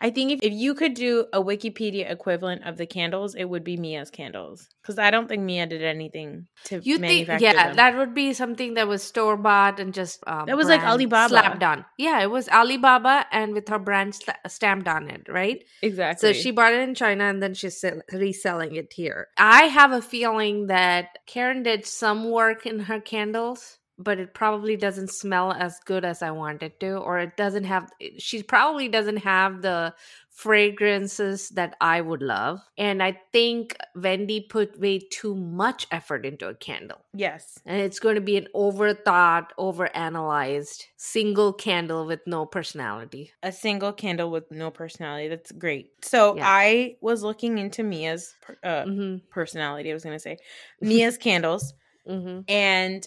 [0.00, 3.64] I think if, if you could do a Wikipedia equivalent of the candles, it would
[3.64, 4.68] be Mia's candles.
[4.82, 7.76] Because I don't think Mia did anything to You think, manufacture yeah, them.
[7.76, 11.28] that would be something that was store bought and just um, That was like Alibaba.
[11.28, 11.84] slapped on.
[11.98, 15.64] Yeah, it was Alibaba and with her brand sla- stamped on it, right?
[15.82, 16.28] exactly.
[16.28, 19.28] So she bought it in China and then she's sell- reselling it here.
[19.36, 24.76] I have a feeling that Karen did some work in her candles, but it probably
[24.76, 28.88] doesn't smell as good as I want it to, or it doesn't have, she probably
[28.88, 29.94] doesn't have the
[30.30, 32.60] fragrances that I would love.
[32.76, 36.98] And I think Wendy put way too much effort into a candle.
[37.14, 37.58] yes.
[37.64, 43.32] And it's going to be an overthought, overanalyzed single candle with no personality.
[43.42, 45.28] a single candle with no personality.
[45.28, 45.90] That's great.
[46.04, 46.44] So Yeah.
[46.46, 49.90] I was looking into Mia's uh, hmm personality.
[49.90, 50.36] I was going to say
[50.80, 51.72] Mia's candles,
[52.06, 53.06] hmm and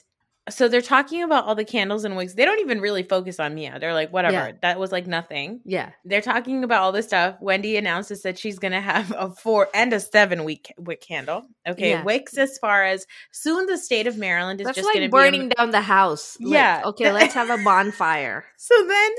[0.49, 2.35] so they're talking about all the candles and wigs.
[2.35, 3.77] They don't even really focus on Mia.
[3.79, 4.33] They're like, whatever.
[4.33, 4.51] Yeah.
[4.61, 5.61] That was like nothing.
[5.65, 5.91] Yeah.
[6.05, 7.35] They're talking about all this stuff.
[7.41, 11.45] Wendy announces that she's going to have a four and a seven week wick candle.
[11.67, 12.03] Okay, Yeah.
[12.03, 15.15] wicks as far as soon the state of Maryland is That's just going like to
[15.15, 16.37] be a- burning down the house.
[16.39, 16.81] Like, Yeah.
[16.85, 18.45] okay, let's have a bonfire.
[18.57, 19.11] So then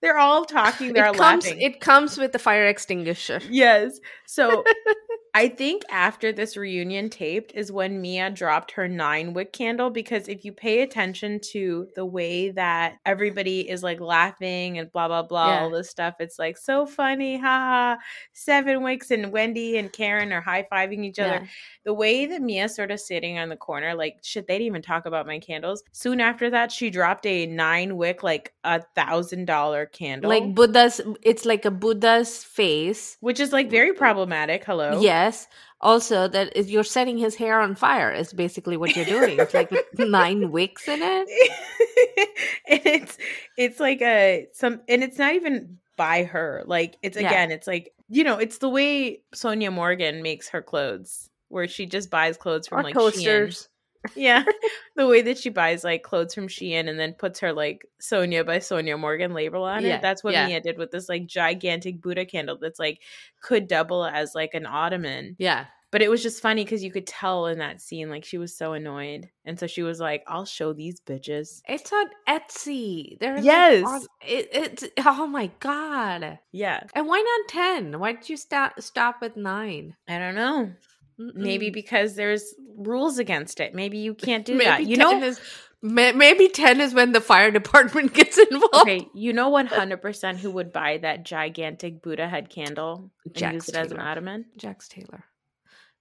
[0.00, 0.92] they're all talking.
[0.94, 1.44] They're it comes.
[1.44, 1.60] laughing.
[1.60, 3.40] It comes with the fire extinguisher.
[3.50, 3.98] Yes.
[4.26, 4.64] So
[5.34, 10.28] I think after this reunion taped is when Mia dropped her nine wick candle because
[10.28, 15.22] if you pay attention to the way that everybody is like laughing and blah blah
[15.22, 15.60] blah Yeah.
[15.62, 17.96] all this stuff, it's like so funny, haha.
[18.32, 21.40] Seven wicks and Wendy and Karen are high fiving each other.
[21.42, 21.46] Yeah.
[21.84, 24.82] The way that Mia sort of sitting on the corner, like shit, they didn't even
[24.82, 25.82] talk about my candles.
[25.92, 30.28] Soon after that, she dropped a nine wick, like a thousand dollar candle.
[30.30, 31.00] Like Buddha's.
[31.22, 33.16] It's like a Buddha's face.
[33.20, 34.64] which is like very problematic.
[34.64, 35.00] Hello.
[35.24, 35.46] Yes.
[35.80, 38.10] Also, that is you're setting his hair on fire.
[38.12, 39.38] Is basically what you're doing.
[39.38, 41.28] It's like nine wicks in it.
[42.68, 43.18] and it's
[43.56, 47.28] it's like a some and it's not even by her like it's Yeah.
[47.28, 51.86] again it's like you know it's the way sonja morgan makes her clothes where she
[51.86, 53.68] just buys clothes from Or like toasters.
[54.14, 54.44] Yeah.
[54.96, 58.44] the way that she buys like clothes from Shein and then puts her like Sonja
[58.46, 60.02] by Sonja Morgan label on Yeah, it.
[60.02, 60.46] That's what yeah.
[60.46, 63.00] Mia did with this like gigantic Buddha candle that's like
[63.40, 65.36] could double as like an ottoman.
[65.38, 65.66] Yeah.
[65.90, 68.54] But it was just funny because you could tell in that scene like she was
[68.54, 69.30] so annoyed.
[69.46, 71.62] And so she was like, I'll show these bitches.
[71.66, 73.18] It's on Etsy.
[73.18, 73.84] There's Yes.
[73.86, 76.38] on- it, it's oh my god.
[76.52, 76.80] Yeah.
[76.94, 77.98] And why not ten?
[77.98, 79.96] Why did you stop stop at nine?
[80.06, 80.72] I don't know.
[81.18, 81.72] Maybe Mm-mm.
[81.74, 83.74] because there's rules against it.
[83.74, 84.86] Maybe you can't do maybe that.
[84.86, 85.40] You know, is,
[85.82, 88.74] maybe ten is when the fire department gets involved.
[88.76, 93.68] okay, you know 100% who would buy that gigantic Buddha head candle and Jax use
[93.70, 94.08] it as an Taylor.
[94.10, 94.44] ottoman?
[94.56, 95.24] Jax Taylor.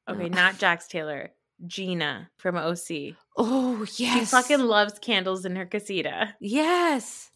[0.10, 0.36] Okay, No.
[0.36, 1.32] not Jax Taylor.
[1.66, 3.16] Gina from OC.
[3.36, 4.20] Oh yes.
[4.20, 6.36] She fucking loves candles in her casita.
[6.40, 7.32] yes.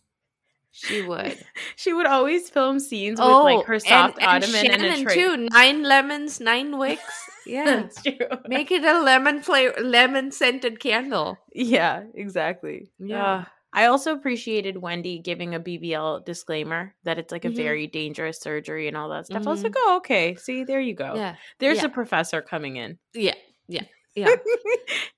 [0.72, 1.38] She would.
[1.76, 4.88] She would always film scenes with oh, like her soft and, and ottoman and, a
[4.88, 5.13] Shannon tray.
[5.15, 5.38] too.
[5.51, 7.28] Nine lemons, nine wicks.
[7.47, 7.65] Yeah.
[7.65, 8.13] That's true.
[8.47, 11.39] Make it a lemon flavor, lemon scented candle.
[11.55, 12.91] yeah, exactly.
[12.99, 13.39] Yeah.
[13.39, 13.47] Ugh.
[13.74, 17.55] I also appreciated Wendy giving a BBL disclaimer that it's like a Mhm.
[17.55, 19.47] very dangerous surgery and all that stuff.
[19.47, 19.63] I was Mhm.
[19.63, 20.36] like, oh, okay.
[20.36, 21.15] See, there you go.
[21.15, 21.36] Yeah.
[21.57, 21.86] There's yeah.
[21.86, 22.99] a professor coming in.
[23.13, 23.34] Yeah.
[23.67, 23.86] Yeah.
[24.16, 24.28] Yeah.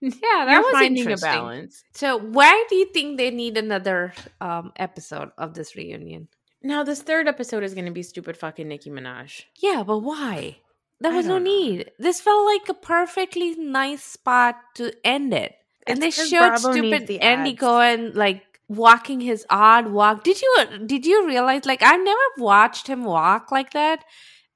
[0.02, 1.30] Yeah, that You're was finding interesting.
[1.30, 1.84] a balance.
[1.94, 6.28] So, why do you think they need another um, episode of this reunion?
[6.62, 9.44] Now, this third episode is going to be stupid fucking Nicki Minaj.
[9.56, 10.58] Yeah, but why?
[11.00, 11.46] There was no know.
[11.46, 11.92] need.
[12.00, 15.56] This felt like a perfectly nice spot to end it.
[15.88, 17.60] And they showed Bravo stupid the Andy ads.
[17.60, 20.24] Cohen like walking his odd walk.
[20.24, 24.04] Did you did you realize like I've never watched him walk like that?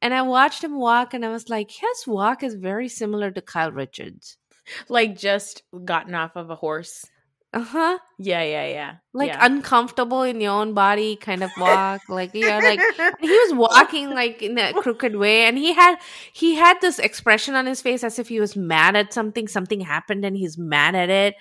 [0.02, 3.42] And I watched him walk and I was like, his walk is very similar to
[3.42, 4.38] Kyle Richards.
[4.90, 7.06] Like, just gotten off of a horse.
[7.54, 7.98] Uh-huh.
[8.20, 8.96] Yeah, yeah, yeah.
[9.14, 9.46] Like yeah.
[9.46, 12.02] uncomfortable in your own body kind of walk.
[12.10, 12.80] like yeah, like
[13.22, 15.96] he was walking like in a crooked way and he had
[16.34, 19.80] he had this expression on his face as if he was mad at something something
[19.80, 21.36] happened and he's mad at it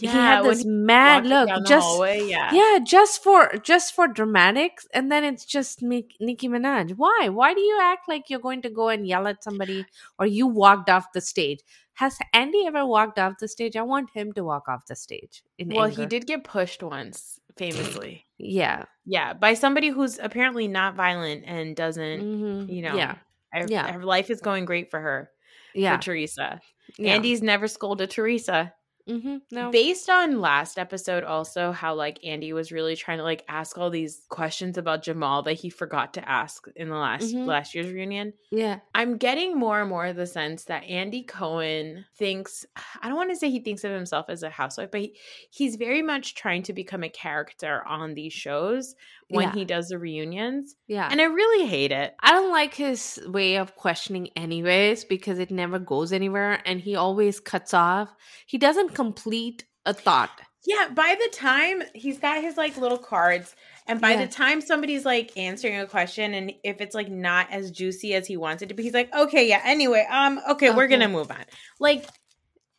[0.00, 2.52] he had this mad look just hallway, yeah.
[2.52, 7.54] yeah just for just for dramatics and then it's just Nick, nicki minaj why why
[7.54, 9.84] do you act like you're going to go and yell at somebody
[10.18, 11.60] or you walked off the stage
[11.94, 15.42] has andy ever walked off the stage i want him to walk off the stage
[15.58, 16.00] in Well, anger.
[16.02, 18.26] he did get pushed once, famously.
[18.38, 22.72] yeah yeah, by somebody who's apparently not violent and doesn't, Mhm.
[22.72, 23.16] you know, yeah
[23.52, 23.90] her, yeah.
[23.92, 25.30] her life is going great for her,
[25.74, 26.60] yeah for Teresa.
[26.96, 27.14] yeah.
[27.14, 28.72] Andy's never scolded Teresa.
[29.10, 33.44] Hmm no Based on last episode, also how like Andy was really trying to like
[33.48, 37.46] ask all these questions about Jamal that he forgot to ask in the last Mhm.
[37.46, 38.32] last year's reunion.
[38.50, 42.64] yeah I'm getting more and more the sense that Andy Cohen thinks
[43.02, 45.18] I don't want to say he thinks of himself as a housewife, but he,
[45.50, 48.94] he's very much trying to become a character on these shows
[49.30, 49.54] when Yeah.
[49.54, 50.74] he does the reunions.
[50.86, 52.14] yeah And I really hate it.
[52.20, 56.96] I don't like his way of questioning, anyways, because it never goes anywhere and he
[56.96, 58.08] always cuts off.
[58.46, 60.30] He doesn't complete a thought.
[60.66, 63.56] Yeah, by the time he's got his like little cards,
[63.86, 64.26] and by Yeah.
[64.26, 68.26] the time somebody's like answering a question, and if it's like not as juicy as
[68.26, 71.30] he wants it to be, he's like, okay, yeah, anyway, um, okay, we're gonna move
[71.30, 71.44] on.
[71.78, 72.04] Like,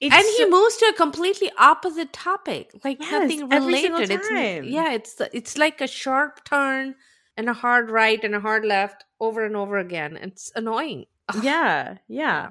[0.01, 4.09] it's and he moves to a completely opposite topic, like Yes, nothing related.
[4.09, 6.95] It's yeah, it's it's like a sharp turn
[7.37, 10.17] and a hard right and a hard left over and over again.
[10.17, 11.05] It's annoying.
[11.29, 11.43] Ugh.
[11.43, 12.49] yeah, yeah,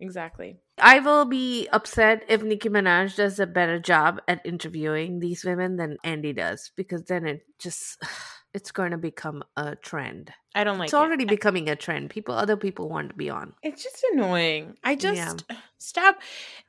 [0.00, 0.58] exactly.
[0.78, 5.76] I will be upset if Nicki Minaj does a better job at interviewing these women
[5.76, 8.02] than Andy does, because then it just
[8.56, 10.32] it's going to become a trend.
[10.54, 10.96] I don't like it's it.
[10.96, 12.10] already becoming a trend.
[12.10, 13.52] People, other people want to be on.
[13.62, 14.76] It's just annoying.
[14.82, 15.56] I just Yeah.
[15.78, 16.18] stop.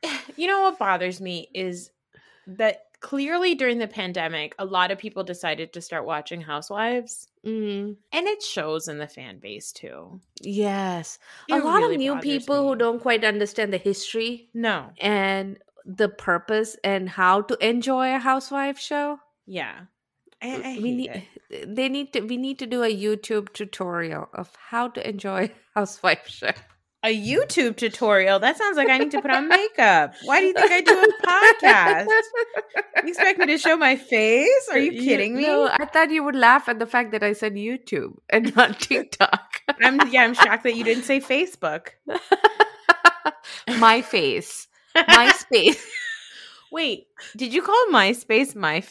[0.36, 1.90] You know what bothers me is
[2.46, 7.96] that clearly during the pandemic, a lot of people decided to start watching Housewives, Mm,
[8.12, 10.20] and it shows in the fan base too.
[10.42, 11.18] yes,
[11.50, 16.10] a lot really of new people who don't quite understand the history No, and the
[16.10, 19.20] purpose and how to enjoy a housewife show.
[19.46, 19.86] yeah,
[20.42, 21.76] I, I we need it.
[21.76, 26.28] they need to we need to do a YouTube tutorial of how to enjoy housewife
[26.28, 26.52] show.
[27.04, 28.40] a YouTube tutorial.
[28.40, 30.14] That sounds like I need to put on makeup.
[30.26, 32.08] Why do you think I do a podcast?
[33.04, 34.68] You expect me to show my face?
[34.72, 35.44] Are you kidding me?
[35.44, 38.80] No, I thought you would laugh at the fact that I said YouTube and not
[38.80, 39.62] TikTok.
[39.82, 41.90] I'm yeah, I'm shocked that you didn't say Facebook.
[43.80, 44.68] My face.
[44.96, 45.86] My space.
[46.72, 48.82] Wait, did you call MySpace my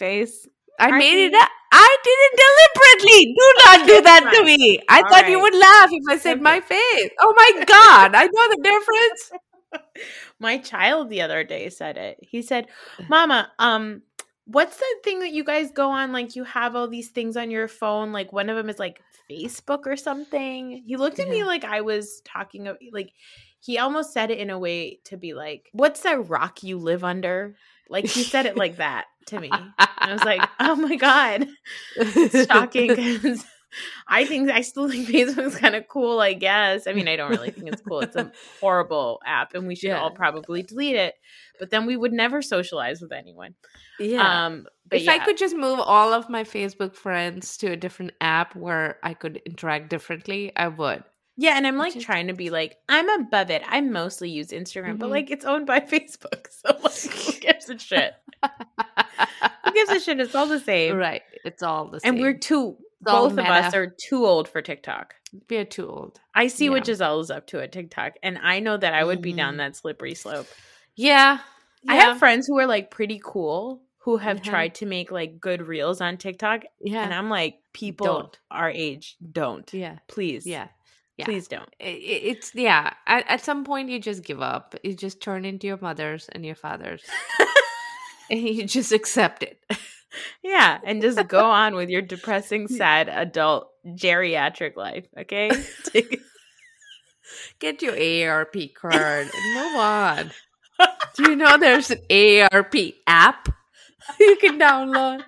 [0.78, 1.48] I made it up.
[1.72, 3.34] I didn't deliberately.
[3.34, 4.80] Do not do that to me.
[4.88, 7.10] I All thought you would laugh if I said my face.
[7.20, 9.30] Oh my god, I know the difference.
[10.38, 12.18] My child the other day said it.
[12.22, 12.68] He said,
[13.08, 14.02] "Mama, um,
[14.44, 16.12] what's the thing that you guys go on?
[16.12, 18.12] Like you have all these things on your phone.
[18.12, 19.00] Like one of them is like
[19.30, 23.12] Facebook or something." He looked at me like I was talking of like
[23.60, 27.02] he almost said it in a way to be like, "What's that rock you live
[27.02, 27.56] under?"
[27.88, 29.50] Like he said it like that to me.
[29.52, 31.48] And I was like, "Oh my god,
[31.96, 33.44] it's shocking." Because
[34.08, 36.20] I think I still think Facebook's kind of cool.
[36.20, 36.86] I guess.
[36.86, 38.00] I mean, I don't really think it's cool.
[38.00, 40.00] It's a horrible app, and we should Yeah.
[40.00, 41.14] all probably delete it.
[41.58, 43.54] But then we would never socialize with anyone.
[43.98, 44.46] yeah.
[44.46, 47.76] Um, but if yeah, I could just move all of my Facebook friends to a
[47.76, 51.02] different app where I could interact differently, I would.
[51.38, 53.62] Yeah, and I'm like Just- trying to be like, I'm above it.
[53.66, 55.10] I mostly use Instagram, but Mhm.
[55.10, 56.46] like it's owned by Facebook.
[56.50, 57.25] So like
[57.68, 58.14] gives a shit?
[59.64, 60.20] Who gives a shit?
[60.20, 60.96] It's all the same.
[60.96, 61.22] right.
[61.44, 62.14] It's all the same.
[62.14, 65.14] And we're too both of us are too old for TikTok.
[65.50, 66.18] we're too old.
[66.34, 66.94] I see what Yeah.
[66.94, 69.58] Gizelle is up to at TikTok, and I know that I would be down Mhm.
[69.58, 70.46] that slippery slope.
[70.94, 71.38] Yeah.
[71.88, 74.44] I have friends who are like pretty cool who have Mhm.
[74.44, 77.02] tried to make like good reels on TikTok, Yeah.
[77.04, 78.38] and I'm like, people Don't.
[78.50, 79.72] our age don't.
[79.74, 79.98] yeah.
[80.08, 80.68] Please, Yeah.
[81.16, 81.24] Yeah.
[81.24, 81.68] please don't.
[81.80, 82.92] It's yeah.
[83.06, 84.74] At, at some point, you just give up.
[84.82, 87.02] You just turn into your mothers and your fathers,
[88.30, 89.58] and you just accept it.
[90.42, 95.06] Yeah, and just go on with your depressing, sad adult geriatric life.
[95.18, 95.50] Okay.
[97.58, 97.94] Get your
[98.30, 100.30] ARP card and move on.
[101.16, 102.74] Do you know there's an ARP
[103.06, 103.48] app
[104.20, 105.24] you can download?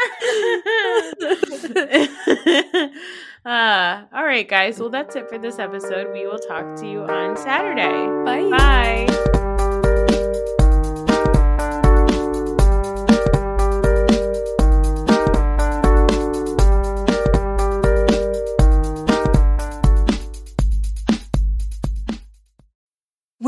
[3.44, 4.80] uh, all right, guys.
[4.80, 6.12] Well, that's it for this episode.
[6.12, 8.06] We will talk to you on Saturday.
[8.24, 8.48] Bye.
[8.56, 9.39] Bye.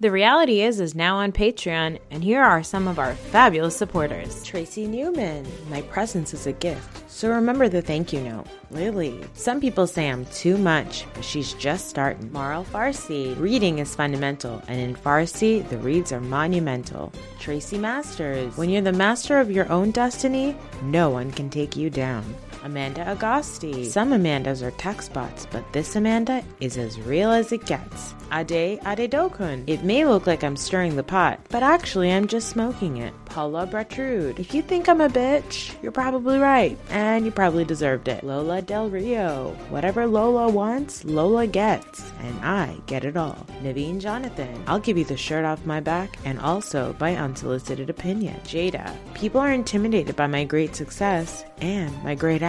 [0.00, 4.44] The reality is is now on Patreon, and here are some of our fabulous supporters.
[4.44, 7.10] Tracy Newman, my presence is a gift.
[7.10, 8.46] So remember the thank you note.
[8.70, 9.24] Lily.
[9.32, 12.30] Some people say I'm too much, but she's just starting.
[12.30, 13.36] Marl Farsi.
[13.40, 17.12] Reading is fundamental, and in Farsi, the reads are monumental.
[17.40, 18.56] Tracy Masters.
[18.56, 22.36] When you're the master of your own destiny, no one can take you down.
[22.64, 23.86] Amanda Agosti.
[23.86, 28.14] Some Amandas are text bots, but this Amanda is as real as it gets.
[28.32, 29.64] Ade Ade Adedokun.
[29.66, 33.14] It may look like I'm stirring the pot, but actually I'm just smoking it.
[33.24, 34.38] Paula Bertrude.
[34.38, 38.24] If you think I'm a bitch, you're probably right, and you probably deserved it.
[38.24, 39.56] Lola Del Rio.
[39.70, 43.46] Whatever Lola wants, Lola gets, and I get it all.
[43.62, 44.62] Naveen Jonathan.
[44.66, 48.40] I'll give you the shirt off my back and also by unsolicited opinion.
[48.44, 48.94] Jada.
[49.14, 52.42] People are intimidated by my great success and my great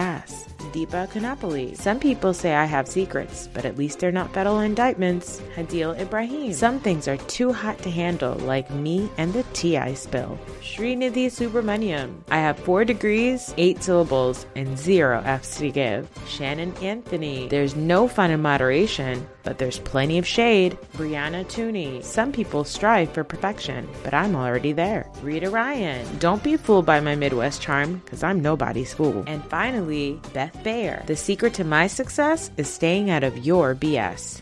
[0.72, 1.76] Deepa Kanapoli.
[1.76, 5.42] Some people say I have secrets, but at least they're not federal indictments.
[5.56, 6.52] Hadil Ibrahim.
[6.52, 10.38] Some things are too hot to handle, like me and the tea I spill.
[10.60, 12.22] Srinidhi Subramaniam.
[12.30, 16.08] I have four degrees, eight syllables, and zero F's to give.
[16.26, 17.48] Shannon Anthony.
[17.48, 20.76] There's no fun in moderation, but there's plenty of shade.
[20.96, 22.02] Brianna Tooney.
[22.02, 25.06] Some people strive for perfection, but I'm already there.
[25.22, 26.18] Rita Ryan.
[26.18, 29.24] Don't be fooled by my Midwest charm, because I'm nobody's fool.
[29.26, 31.02] And finally, Beth Bayer.
[31.06, 34.40] The secret to my success is staying out of your BS.